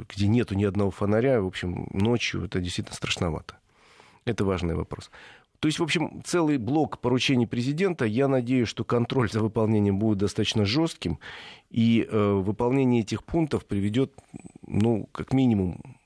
где 0.08 0.26
нету 0.26 0.54
ни 0.54 0.64
одного 0.64 0.90
фонаря, 0.90 1.40
в 1.42 1.46
общем, 1.46 1.88
ночью 1.92 2.44
это 2.44 2.60
действительно 2.60 2.96
страшновато. 2.96 3.58
Это 4.24 4.44
важный 4.44 4.74
вопрос. 4.74 5.10
То 5.60 5.66
есть, 5.66 5.78
в 5.78 5.82
общем, 5.82 6.22
целый 6.24 6.56
блок 6.56 7.00
поручений 7.00 7.46
президента. 7.46 8.04
Я 8.04 8.28
надеюсь, 8.28 8.68
что 8.68 8.84
контроль 8.84 9.30
за 9.30 9.40
выполнением 9.40 9.98
будет 9.98 10.18
достаточно 10.18 10.64
жестким, 10.64 11.18
и 11.70 12.06
э, 12.08 12.32
выполнение 12.32 13.02
этих 13.02 13.24
пунктов 13.24 13.66
приведет, 13.66 14.12
ну, 14.66 15.08
как 15.12 15.32
минимум, 15.32 15.97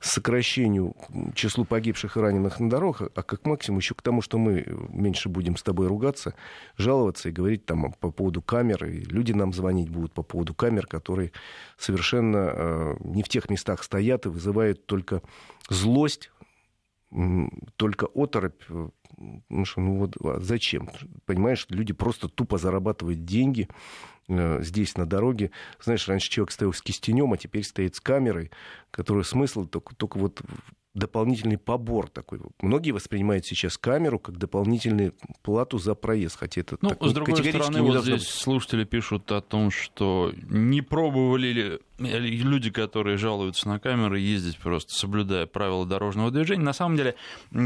сокращению 0.00 0.96
числу 1.34 1.64
погибших 1.64 2.16
и 2.16 2.20
раненых 2.20 2.58
на 2.58 2.70
дорогах, 2.70 3.10
а 3.14 3.22
как 3.22 3.46
максимум 3.46 3.78
еще 3.80 3.94
к 3.94 4.02
тому, 4.02 4.22
что 4.22 4.38
мы 4.38 4.66
меньше 4.88 5.28
будем 5.28 5.56
с 5.56 5.62
тобой 5.62 5.86
ругаться, 5.88 6.34
жаловаться 6.76 7.28
и 7.28 7.32
говорить 7.32 7.66
там 7.66 7.92
по 8.00 8.10
поводу 8.10 8.40
камер, 8.40 8.86
и 8.86 9.00
люди 9.00 9.32
нам 9.32 9.52
звонить 9.52 9.90
будут 9.90 10.12
по 10.12 10.22
поводу 10.22 10.54
камер, 10.54 10.86
которые 10.86 11.32
совершенно 11.76 12.50
э, 12.52 12.96
не 13.00 13.22
в 13.22 13.28
тех 13.28 13.50
местах 13.50 13.82
стоят 13.82 14.24
и 14.24 14.30
вызывают 14.30 14.86
только 14.86 15.20
злость, 15.68 16.30
только 17.76 18.06
оторопь, 18.06 18.62
ну 19.48 19.64
что, 19.64 19.80
ну 19.80 19.96
вот 19.96 20.16
а 20.24 20.38
зачем? 20.40 20.88
Понимаешь, 21.26 21.66
люди 21.68 21.92
просто 21.92 22.28
тупо 22.28 22.56
зарабатывают 22.56 23.24
деньги 23.24 23.68
э, 23.68 24.19
здесь 24.60 24.96
на 24.96 25.06
дороге. 25.06 25.50
Знаешь, 25.82 26.08
раньше 26.08 26.30
человек 26.30 26.52
стоял 26.52 26.72
с 26.72 26.82
кистенем, 26.82 27.32
а 27.32 27.36
теперь 27.36 27.64
стоит 27.64 27.96
с 27.96 28.00
камерой, 28.00 28.50
которая 28.90 29.24
смысл 29.24 29.66
только, 29.66 29.94
только 29.94 30.18
вот 30.18 30.40
дополнительный 30.94 31.58
побор 31.58 32.08
такой. 32.08 32.40
Многие 32.60 32.90
воспринимают 32.90 33.46
сейчас 33.46 33.78
камеру 33.78 34.18
как 34.18 34.38
дополнительную 34.38 35.14
плату 35.42 35.78
за 35.78 35.94
проезд, 35.94 36.38
хотя 36.38 36.62
это 36.62 36.76
ну, 36.80 36.90
с 37.00 37.12
другой 37.12 37.44
стороны, 37.44 37.82
вот 37.82 38.02
здесь 38.02 38.28
слушатели 38.28 38.84
пишут 38.84 39.30
о 39.30 39.40
том, 39.40 39.70
что 39.70 40.32
не 40.48 40.82
пробовали 40.82 41.48
ли 41.48 41.78
люди, 42.00 42.70
которые 42.70 43.18
жалуются 43.18 43.68
на 43.68 43.78
камеры, 43.78 44.18
ездить 44.18 44.58
просто 44.58 44.94
соблюдая 44.94 45.46
правила 45.46 45.86
дорожного 45.86 46.30
движения. 46.30 46.62
На 46.62 46.72
самом 46.72 46.96
деле, 46.96 47.14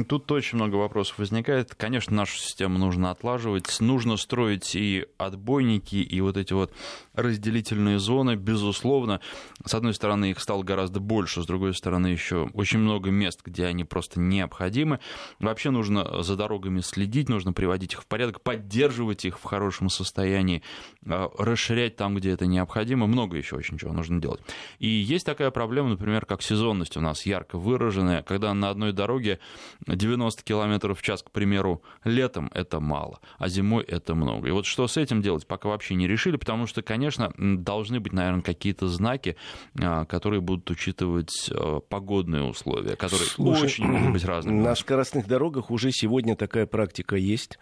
тут 0.08 0.30
очень 0.32 0.56
много 0.56 0.74
вопросов 0.74 1.18
возникает. 1.18 1.74
Конечно, 1.74 2.14
нашу 2.14 2.36
систему 2.38 2.78
нужно 2.78 3.10
отлаживать, 3.10 3.80
нужно 3.80 4.16
строить 4.16 4.74
и 4.74 5.06
отбойники, 5.18 5.96
и 5.96 6.20
вот 6.20 6.36
эти 6.36 6.52
вот 6.52 6.72
разделительные 7.14 7.98
зоны, 7.98 8.34
безусловно. 8.34 9.20
С 9.64 9.74
одной 9.74 9.94
стороны, 9.94 10.32
их 10.32 10.40
стало 10.40 10.62
гораздо 10.62 11.00
больше, 11.00 11.42
с 11.42 11.46
другой 11.46 11.74
стороны, 11.74 12.08
еще 12.08 12.50
очень 12.54 12.80
много 12.80 13.10
мест, 13.14 13.40
где 13.44 13.66
они 13.66 13.84
просто 13.84 14.20
необходимы. 14.20 15.00
Вообще 15.38 15.70
нужно 15.70 16.22
за 16.22 16.36
дорогами 16.36 16.80
следить, 16.80 17.28
нужно 17.28 17.52
приводить 17.52 17.94
их 17.94 18.02
в 18.02 18.06
порядок, 18.06 18.40
поддерживать 18.40 19.24
их 19.24 19.38
в 19.38 19.44
хорошем 19.44 19.88
состоянии, 19.88 20.62
э, 21.06 21.28
расширять 21.38 21.96
там, 21.96 22.14
где 22.14 22.30
это 22.30 22.46
необходимо. 22.46 23.06
Много 23.06 23.36
еще 23.36 23.56
очень 23.56 23.78
чего 23.78 23.92
нужно 23.92 24.20
делать. 24.20 24.40
И 24.78 24.86
есть 24.86 25.26
такая 25.26 25.50
проблема, 25.50 25.90
например, 25.90 26.26
как 26.26 26.42
сезонность 26.42 26.96
у 26.96 27.00
нас 27.00 27.26
ярко 27.26 27.58
выраженная, 27.58 28.22
когда 28.22 28.52
на 28.54 28.70
одной 28.70 28.92
дороге 28.92 29.38
90 29.86 30.42
км 30.42 30.94
в 30.94 31.02
час, 31.02 31.22
к 31.22 31.30
примеру, 31.30 31.82
летом 32.04 32.50
это 32.54 32.80
мало, 32.80 33.20
а 33.38 33.48
зимой 33.48 33.84
это 33.84 34.14
много. 34.14 34.48
И 34.48 34.50
вот 34.50 34.66
что 34.66 34.86
с 34.88 34.96
этим 34.96 35.22
делать, 35.22 35.46
пока 35.46 35.68
вообще 35.68 35.94
не 35.94 36.06
решили, 36.08 36.36
потому 36.36 36.66
что, 36.66 36.82
конечно, 36.82 37.32
должны 37.38 38.00
быть, 38.00 38.12
наверное, 38.12 38.42
какие-то 38.42 38.88
знаки, 38.88 39.36
а, 39.80 40.04
которые 40.04 40.40
будут 40.40 40.70
учитывать 40.70 41.50
а, 41.50 41.80
погодные 41.80 42.42
условия, 42.42 42.96
которые 43.04 43.28
Слушай, 43.28 43.64
очень 43.64 43.84
могут 43.86 44.12
быть 44.12 44.24
разными. 44.24 44.60
На 44.60 44.74
скоростных 44.74 45.26
дорогах 45.26 45.70
уже 45.70 45.90
сегодня 45.92 46.36
такая 46.36 46.66
практика 46.66 47.16
есть. 47.16 47.58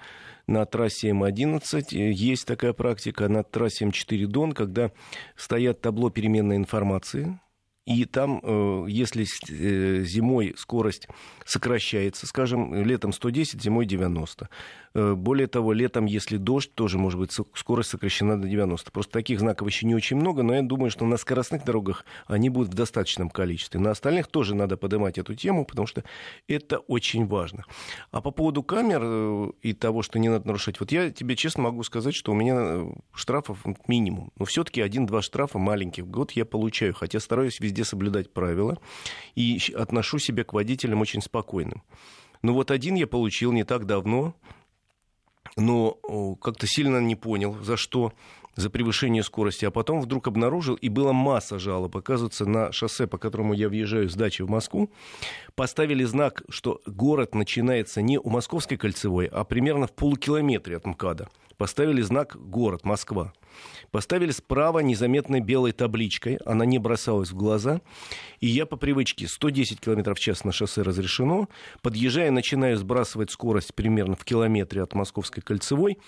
На 0.46 0.64
трассе 0.66 1.10
М11 1.10 2.10
есть 2.10 2.46
такая 2.46 2.72
практика, 2.72 3.28
на 3.28 3.44
трассе 3.44 3.84
М4 3.84 4.26
Дон, 4.26 4.52
когда 4.52 4.90
стоят 5.36 5.80
табло 5.80 6.10
переменной 6.10 6.56
информации, 6.56 7.38
и 7.84 8.04
там, 8.04 8.40
э, 8.42 8.84
если 8.88 9.24
э, 9.24 10.04
зимой 10.04 10.54
скорость 10.56 11.08
сокращается, 11.44 12.26
скажем, 12.26 12.84
летом 12.84 13.12
110, 13.12 13.60
зимой 13.60 13.86
90, 13.86 14.48
Э, 14.94 15.14
более 15.14 15.46
того, 15.46 15.72
летом, 15.72 16.04
если 16.04 16.36
дождь, 16.36 16.74
тоже 16.74 16.98
может 16.98 17.18
быть 17.18 17.32
скорость 17.54 17.90
сокращена 17.90 18.40
до 18.40 18.48
90. 18.48 18.90
Просто 18.90 19.12
таких 19.12 19.40
знаков 19.40 19.68
еще 19.68 19.86
не 19.86 19.94
очень 19.94 20.16
много, 20.16 20.42
но 20.42 20.54
я 20.54 20.62
думаю, 20.62 20.90
что 20.90 21.06
на 21.06 21.16
скоростных 21.16 21.64
дорогах 21.64 22.04
они 22.26 22.50
будут 22.50 22.72
в 22.72 22.76
достаточном 22.76 23.30
количестве. 23.30 23.80
На 23.80 23.90
остальных 23.90 24.26
тоже 24.26 24.54
надо 24.54 24.76
поднимать 24.76 25.18
эту 25.18 25.34
тему, 25.34 25.64
потому 25.64 25.86
что 25.86 26.04
это 26.46 26.78
очень 26.78 27.26
важно. 27.26 27.64
А 28.10 28.20
по 28.20 28.30
поводу 28.30 28.62
камер 28.62 29.54
и 29.62 29.72
того, 29.72 30.02
что 30.02 30.18
не 30.18 30.28
надо 30.28 30.46
нарушать, 30.46 30.78
вот 30.80 30.92
я 30.92 31.10
тебе 31.10 31.36
честно 31.36 31.64
могу 31.64 31.82
сказать, 31.82 32.14
что 32.14 32.32
у 32.32 32.34
меня 32.34 32.86
штрафов 33.14 33.64
минимум. 33.86 34.30
Но 34.38 34.44
все-таки 34.44 34.80
один-два 34.80 35.22
штрафа 35.22 35.58
маленьких 35.58 36.04
в 36.04 36.10
год 36.10 36.32
я 36.32 36.44
получаю, 36.44 36.94
хотя 36.94 37.20
стараюсь 37.20 37.60
везде 37.60 37.71
соблюдать 37.80 38.34
правила 38.34 38.78
и 39.34 39.58
отношу 39.74 40.18
себя 40.18 40.44
к 40.44 40.52
водителям 40.52 41.00
очень 41.00 41.22
спокойным. 41.22 41.82
Ну 42.42 42.52
вот 42.52 42.70
один 42.70 42.94
я 42.96 43.06
получил 43.06 43.52
не 43.52 43.64
так 43.64 43.86
давно, 43.86 44.34
но 45.56 45.92
как-то 46.42 46.66
сильно 46.66 46.98
не 46.98 47.16
понял, 47.16 47.56
за 47.62 47.78
что, 47.78 48.12
за 48.54 48.68
превышение 48.68 49.22
скорости, 49.22 49.64
а 49.64 49.70
потом 49.70 50.02
вдруг 50.02 50.28
обнаружил, 50.28 50.74
и 50.74 50.90
была 50.90 51.14
масса 51.14 51.58
жалоб. 51.58 51.96
Оказывается, 51.96 52.44
на 52.44 52.70
шоссе, 52.70 53.06
по 53.06 53.16
которому 53.16 53.54
я 53.54 53.68
въезжаю 53.68 54.10
с 54.10 54.14
дачи 54.14 54.42
в 54.42 54.50
Москву, 54.50 54.90
поставили 55.54 56.04
знак, 56.04 56.42
что 56.50 56.82
город 56.84 57.34
начинается 57.34 58.02
не 58.02 58.18
у 58.18 58.28
Московской 58.28 58.76
кольцевой, 58.76 59.26
а 59.26 59.44
примерно 59.44 59.86
в 59.86 59.92
полукилометре 59.92 60.76
от 60.76 60.84
МКАДа. 60.84 61.28
Поставили 61.56 62.02
знак 62.02 62.36
«Город, 62.36 62.84
Москва». 62.84 63.32
Поставили 63.90 64.30
справа 64.30 64.78
незаметной 64.78 65.40
белой 65.40 65.72
табличкой, 65.72 66.36
она 66.46 66.64
не 66.64 66.78
бросалась 66.78 67.30
в 67.30 67.36
глаза. 67.36 67.80
И 68.40 68.46
я 68.46 68.64
по 68.64 68.76
привычке 68.76 69.28
110 69.28 69.80
км 69.80 70.14
в 70.14 70.18
час 70.18 70.44
на 70.44 70.52
шоссе 70.52 70.82
разрешено. 70.82 71.48
Подъезжая, 71.82 72.30
начинаю 72.30 72.76
сбрасывать 72.76 73.30
скорость 73.30 73.74
примерно 73.74 74.16
в 74.16 74.24
километре 74.24 74.82
от 74.82 74.94
Московской 74.94 75.42
кольцевой. 75.42 75.98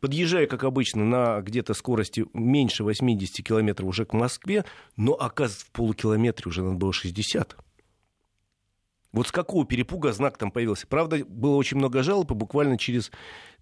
Подъезжая, 0.00 0.46
как 0.46 0.64
обычно, 0.64 1.04
на 1.04 1.40
где-то 1.40 1.74
скорости 1.74 2.26
меньше 2.34 2.84
80 2.84 3.44
км 3.44 3.84
уже 3.84 4.04
к 4.04 4.12
Москве, 4.12 4.64
но, 4.96 5.12
оказывается, 5.14 5.66
в 5.66 5.70
полукилометре 5.70 6.48
уже 6.48 6.62
надо 6.62 6.76
было 6.76 6.92
60 6.92 7.56
вот 9.12 9.28
с 9.28 9.32
какого 9.32 9.66
перепуга 9.66 10.12
знак 10.12 10.38
там 10.38 10.50
появился? 10.50 10.86
Правда, 10.86 11.24
было 11.24 11.56
очень 11.56 11.78
много 11.78 12.02
жалоб, 12.02 12.30
и 12.30 12.34
буквально 12.34 12.78
через 12.78 13.10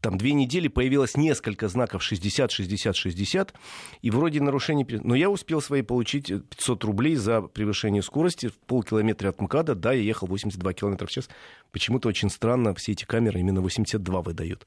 там, 0.01 0.19
две 0.19 0.33
недели 0.33 0.69
появилось 0.69 1.17
несколько 1.17 1.69
знаков 1.69 2.03
60, 2.03 2.51
60, 2.51 2.95
60, 2.95 3.55
и 4.03 4.11
вроде 4.11 4.41
нарушение... 4.41 4.87
Но 5.03 5.15
я 5.15 5.31
успел 5.31 5.61
свои 5.61 5.83
получить 5.83 6.27
500 6.27 6.85
рублей 6.85 7.17
за 7.17 7.43
превышение 7.43 8.03
скорости 8.03 8.49
в 8.49 8.59
полкилометра 8.59 9.31
от 9.31 9.41
МКАДа. 9.41 9.75
Да, 9.75 9.93
я 9.93 10.03
ехал 10.03 10.27
82 10.27 10.73
км 10.75 11.07
в 11.07 11.11
час. 11.11 11.29
Почему-то 11.73 12.09
очень 12.09 12.31
странно, 12.31 12.75
все 12.75 12.93
эти 12.93 13.05
камеры 13.05 13.41
именно 13.41 13.61
82 13.61 14.23
выдают. 14.23 14.67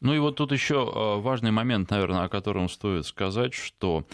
Ну 0.00 0.14
и 0.14 0.18
вот 0.18 0.34
тут 0.34 0.50
еще 0.50 0.74
э, 0.74 1.20
важный 1.20 1.52
момент, 1.52 1.90
наверное, 1.90 2.24
о 2.24 2.28
котором 2.28 2.68
стоит 2.68 3.06
сказать, 3.06 3.54
что 3.54 4.04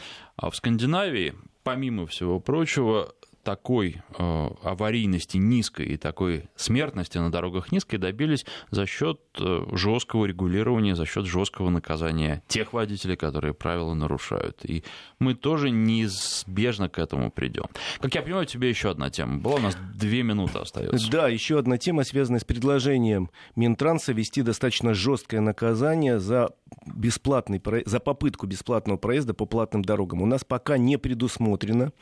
э, 0.40 0.50
в 0.50 0.54
Скандинавии, 0.54 1.34
помимо 1.62 2.06
всего 2.06 2.40
прочего, 2.40 3.14
такой 3.48 4.02
э, 4.18 4.48
аварийности 4.62 5.38
низкой 5.38 5.86
и 5.86 5.96
такой 5.96 6.50
смертности 6.54 7.16
на 7.16 7.32
дорогах 7.32 7.72
низкой 7.72 7.96
добились 7.96 8.44
за 8.70 8.84
счет 8.84 9.22
э, 9.40 9.64
жесткого 9.72 10.26
регулирования, 10.26 10.94
за 10.94 11.06
счет 11.06 11.24
жесткого 11.24 11.70
наказания 11.70 12.42
тех 12.46 12.74
водителей, 12.74 13.16
которые 13.16 13.54
правила 13.54 13.94
нарушают. 13.94 14.66
И 14.66 14.84
мы 15.18 15.34
тоже 15.34 15.70
неизбежно 15.70 16.90
к 16.90 16.98
этому 16.98 17.30
придем. 17.30 17.64
Как 18.00 18.14
я 18.14 18.20
понимаю, 18.20 18.44
тебе 18.44 18.68
еще 18.68 18.90
одна 18.90 19.08
тема 19.08 19.38
была, 19.38 19.54
у 19.54 19.60
нас 19.60 19.78
две 19.94 20.22
минуты 20.22 20.58
остается. 20.58 21.10
Да, 21.10 21.28
еще 21.28 21.58
одна 21.58 21.78
тема, 21.78 22.04
связанная 22.04 22.40
с 22.40 22.44
предложением 22.44 23.30
Минтранса 23.56 24.12
ввести 24.12 24.42
достаточно 24.42 24.92
жесткое 24.92 25.40
наказание 25.40 26.18
за 26.18 26.50
бесплатный, 26.84 27.62
за 27.86 27.98
попытку 27.98 28.46
бесплатного 28.46 28.98
проезда 28.98 29.32
по 29.32 29.46
платным 29.46 29.82
дорогам. 29.82 30.20
У 30.20 30.26
нас 30.26 30.44
пока 30.44 30.76
не 30.76 30.98
предусмотрено 30.98 31.92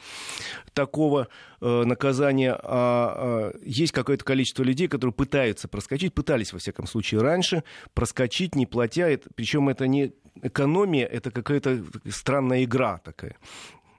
такого 0.75 1.29
Э, 1.61 1.85
наказания, 1.85 2.53
а, 2.53 2.61
а 2.63 3.53
есть 3.65 3.93
какое-то 3.93 4.25
количество 4.25 4.63
людей, 4.63 4.89
которые 4.89 5.15
пытаются 5.15 5.69
проскочить, 5.69 6.13
пытались, 6.13 6.53
во 6.53 6.59
всяком 6.59 6.87
случае, 6.87 7.23
раньше 7.23 7.65
проскочить, 7.95 8.55
не 8.55 8.67
платя. 8.67 9.19
Причем 9.35 9.71
это 9.71 9.87
не 9.87 10.13
экономия, 10.43 11.07
это 11.07 11.31
какая-то 11.31 11.83
странная 12.11 12.65
игра 12.65 12.99
такая. 12.99 13.37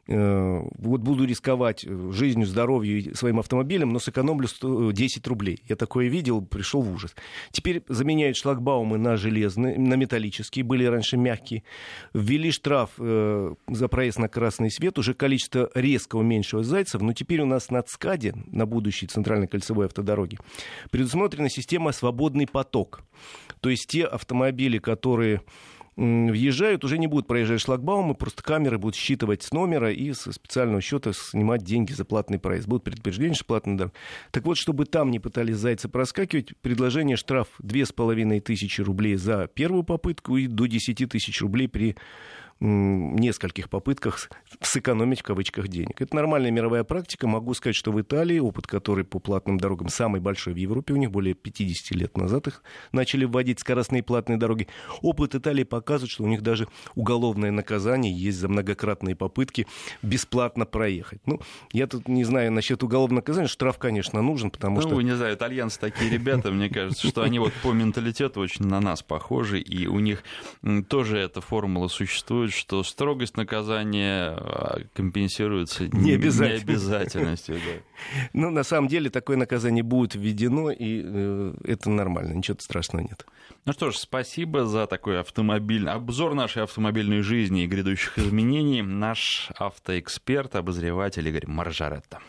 Э, 0.07 0.61
вот 0.77 1.01
буду 1.01 1.25
рисковать 1.25 1.85
жизнью, 2.11 2.47
здоровьем 2.47 3.13
своим 3.13 3.39
автомобилем, 3.39 3.91
но 3.91 3.99
сэкономлю 3.99 4.47
10 4.93 5.27
рублей. 5.27 5.61
Я 5.67 5.75
такое 5.75 6.07
видел, 6.07 6.41
пришел 6.41 6.81
в 6.81 6.93
ужас. 6.93 7.13
Теперь 7.51 7.83
заменяют 7.89 8.37
шлагбаумы 8.37 8.97
на 8.97 9.17
железные, 9.17 9.77
на 9.77 9.95
металлические, 9.95 10.63
были 10.63 10.85
раньше 10.85 11.17
мягкие. 11.17 11.63
Ввели 12.13 12.51
штраф 12.51 12.91
э, 12.97 13.53
за 13.67 13.87
проезд 13.87 14.19
на 14.19 14.29
красный 14.29 14.71
свет, 14.71 14.97
уже 14.97 15.13
количество 15.13 15.69
резко 15.75 16.15
уменьшилось 16.15 16.67
зайцев, 16.67 17.01
но 17.01 17.13
теперь 17.13 17.41
у 17.41 17.45
нас 17.45 17.69
на 17.69 17.81
ЦКАДе, 17.81 18.33
на 18.47 18.65
будущей 18.65 19.07
центральной 19.07 19.47
кольцевой 19.47 19.87
автодороге, 19.87 20.37
предусмотрена 20.89 21.49
система 21.49 21.91
«Свободный 21.91 22.47
поток». 22.47 23.01
То 23.59 23.69
есть 23.69 23.87
те 23.87 24.05
автомобили, 24.05 24.77
которые 24.77 25.41
въезжают, 25.97 26.83
уже 26.83 26.97
не 26.97 27.07
будут 27.07 27.27
проезжать 27.27 27.59
шлагбаумы, 27.59 28.13
просто 28.13 28.43
камеры 28.43 28.77
будут 28.77 28.95
считывать 28.95 29.41
с 29.41 29.51
номера 29.51 29.91
и 29.91 30.13
со 30.13 30.31
специального 30.31 30.79
счета 30.79 31.11
снимать 31.13 31.63
деньги 31.63 31.91
за 31.91 32.05
платный 32.05 32.39
проезд. 32.39 32.67
Будут 32.67 32.83
предупреждения, 32.83 33.33
что 33.33 33.45
платный 33.45 33.75
да. 33.75 33.91
Так 34.31 34.45
вот, 34.45 34.57
чтобы 34.57 34.85
там 34.85 35.09
не 35.09 35.19
пытались 35.19 35.57
зайцы 35.57 35.89
проскакивать, 35.89 36.55
предложение 36.61 37.17
штраф 37.17 37.47
2500 37.59 38.85
рублей 38.85 39.15
за 39.15 39.47
первую 39.47 39.83
попытку 39.83 40.37
и 40.37 40.47
до 40.47 40.67
10 40.67 41.09
тысяч 41.09 41.41
рублей 41.41 41.67
при 41.67 41.97
нескольких 42.59 43.69
попытках 43.69 44.29
сэкономить 44.61 45.19
в 45.19 45.23
кавычках 45.23 45.67
денег. 45.67 46.01
Это 46.01 46.15
нормальная 46.15 46.51
мировая 46.51 46.83
практика. 46.83 47.27
Могу 47.27 47.53
сказать, 47.53 47.75
что 47.75 47.91
в 47.91 48.01
Италии, 48.01 48.39
опыт 48.39 48.65
который 48.65 49.03
по 49.03 49.19
платным 49.19 49.59
дорогам 49.59 49.89
самый 49.89 50.21
большой 50.21 50.53
в 50.53 50.57
Европе, 50.57 50.93
у 50.93 50.97
них 50.97 51.11
более 51.11 51.35
50 51.35 51.91
лет 51.91 52.17
назад 52.17 52.47
их 52.47 52.63
начали 52.91 53.25
вводить 53.25 53.59
скоростные 53.59 54.01
платные 54.01 54.37
дороги. 54.37 54.67
Опыт 55.01 55.35
Италии 55.35 55.63
показывает, 55.63 56.11
что 56.11 56.23
у 56.23 56.27
них 56.27 56.41
даже 56.41 56.67
уголовное 56.95 57.51
наказание 57.51 58.11
есть 58.11 58.39
за 58.39 58.47
многократные 58.47 59.15
попытки 59.15 59.67
бесплатно 60.01 60.65
проехать. 60.65 61.21
Ну, 61.25 61.39
я 61.71 61.87
тут 61.87 62.07
не 62.07 62.23
знаю 62.23 62.51
насчет 62.51 62.81
уголовного 62.81 63.19
наказания. 63.19 63.47
Штраф, 63.47 63.77
конечно, 63.77 64.21
нужен, 64.21 64.49
потому 64.49 64.77
ну, 64.77 64.81
что... 64.81 64.91
Ну, 64.91 65.01
не 65.01 65.15
знаю, 65.15 65.35
итальянцы 65.35 65.79
такие 65.79 66.09
ребята, 66.09 66.51
мне 66.51 66.69
кажется, 66.69 67.07
что 67.07 67.21
они 67.21 67.39
вот 67.39 67.53
по 67.61 67.71
менталитету 67.71 68.39
очень 68.39 68.65
на 68.65 68.79
нас 68.79 69.03
похожи, 69.03 69.59
и 69.59 69.87
у 69.87 69.99
них 69.99 70.23
тоже 70.89 71.19
эта 71.19 71.41
формула 71.41 71.87
существует 71.87 72.46
существует, 72.51 72.53
что 72.53 72.83
строгость 72.83 73.37
наказания 73.37 74.29
а, 74.31 74.79
компенсируется 74.93 75.87
не 75.93 76.11
необязательностью. 76.11 77.55
Да. 77.55 77.61
Ну, 78.33 78.51
на 78.51 78.63
самом 78.63 78.87
деле, 78.87 79.09
такое 79.09 79.37
наказание 79.37 79.83
будет 79.83 80.15
введено, 80.15 80.69
и 80.69 81.01
э, 81.03 81.53
это 81.63 81.89
нормально, 81.89 82.33
ничего 82.33 82.57
страшного 82.59 83.01
нет. 83.03 83.25
Ну 83.65 83.73
что 83.73 83.91
ж, 83.91 83.97
спасибо 83.97 84.65
за 84.65 84.85
такой 84.85 85.19
автомобильный 85.19 85.91
обзор 85.91 86.35
нашей 86.35 86.63
автомобильной 86.63 87.21
жизни 87.21 87.63
и 87.63 87.67
грядущих 87.67 88.17
изменений. 88.19 88.81
Наш 88.81 89.49
автоэксперт, 89.57 90.55
обозреватель 90.55 91.27
Игорь 91.27 91.47
Маржаретта. 91.47 92.19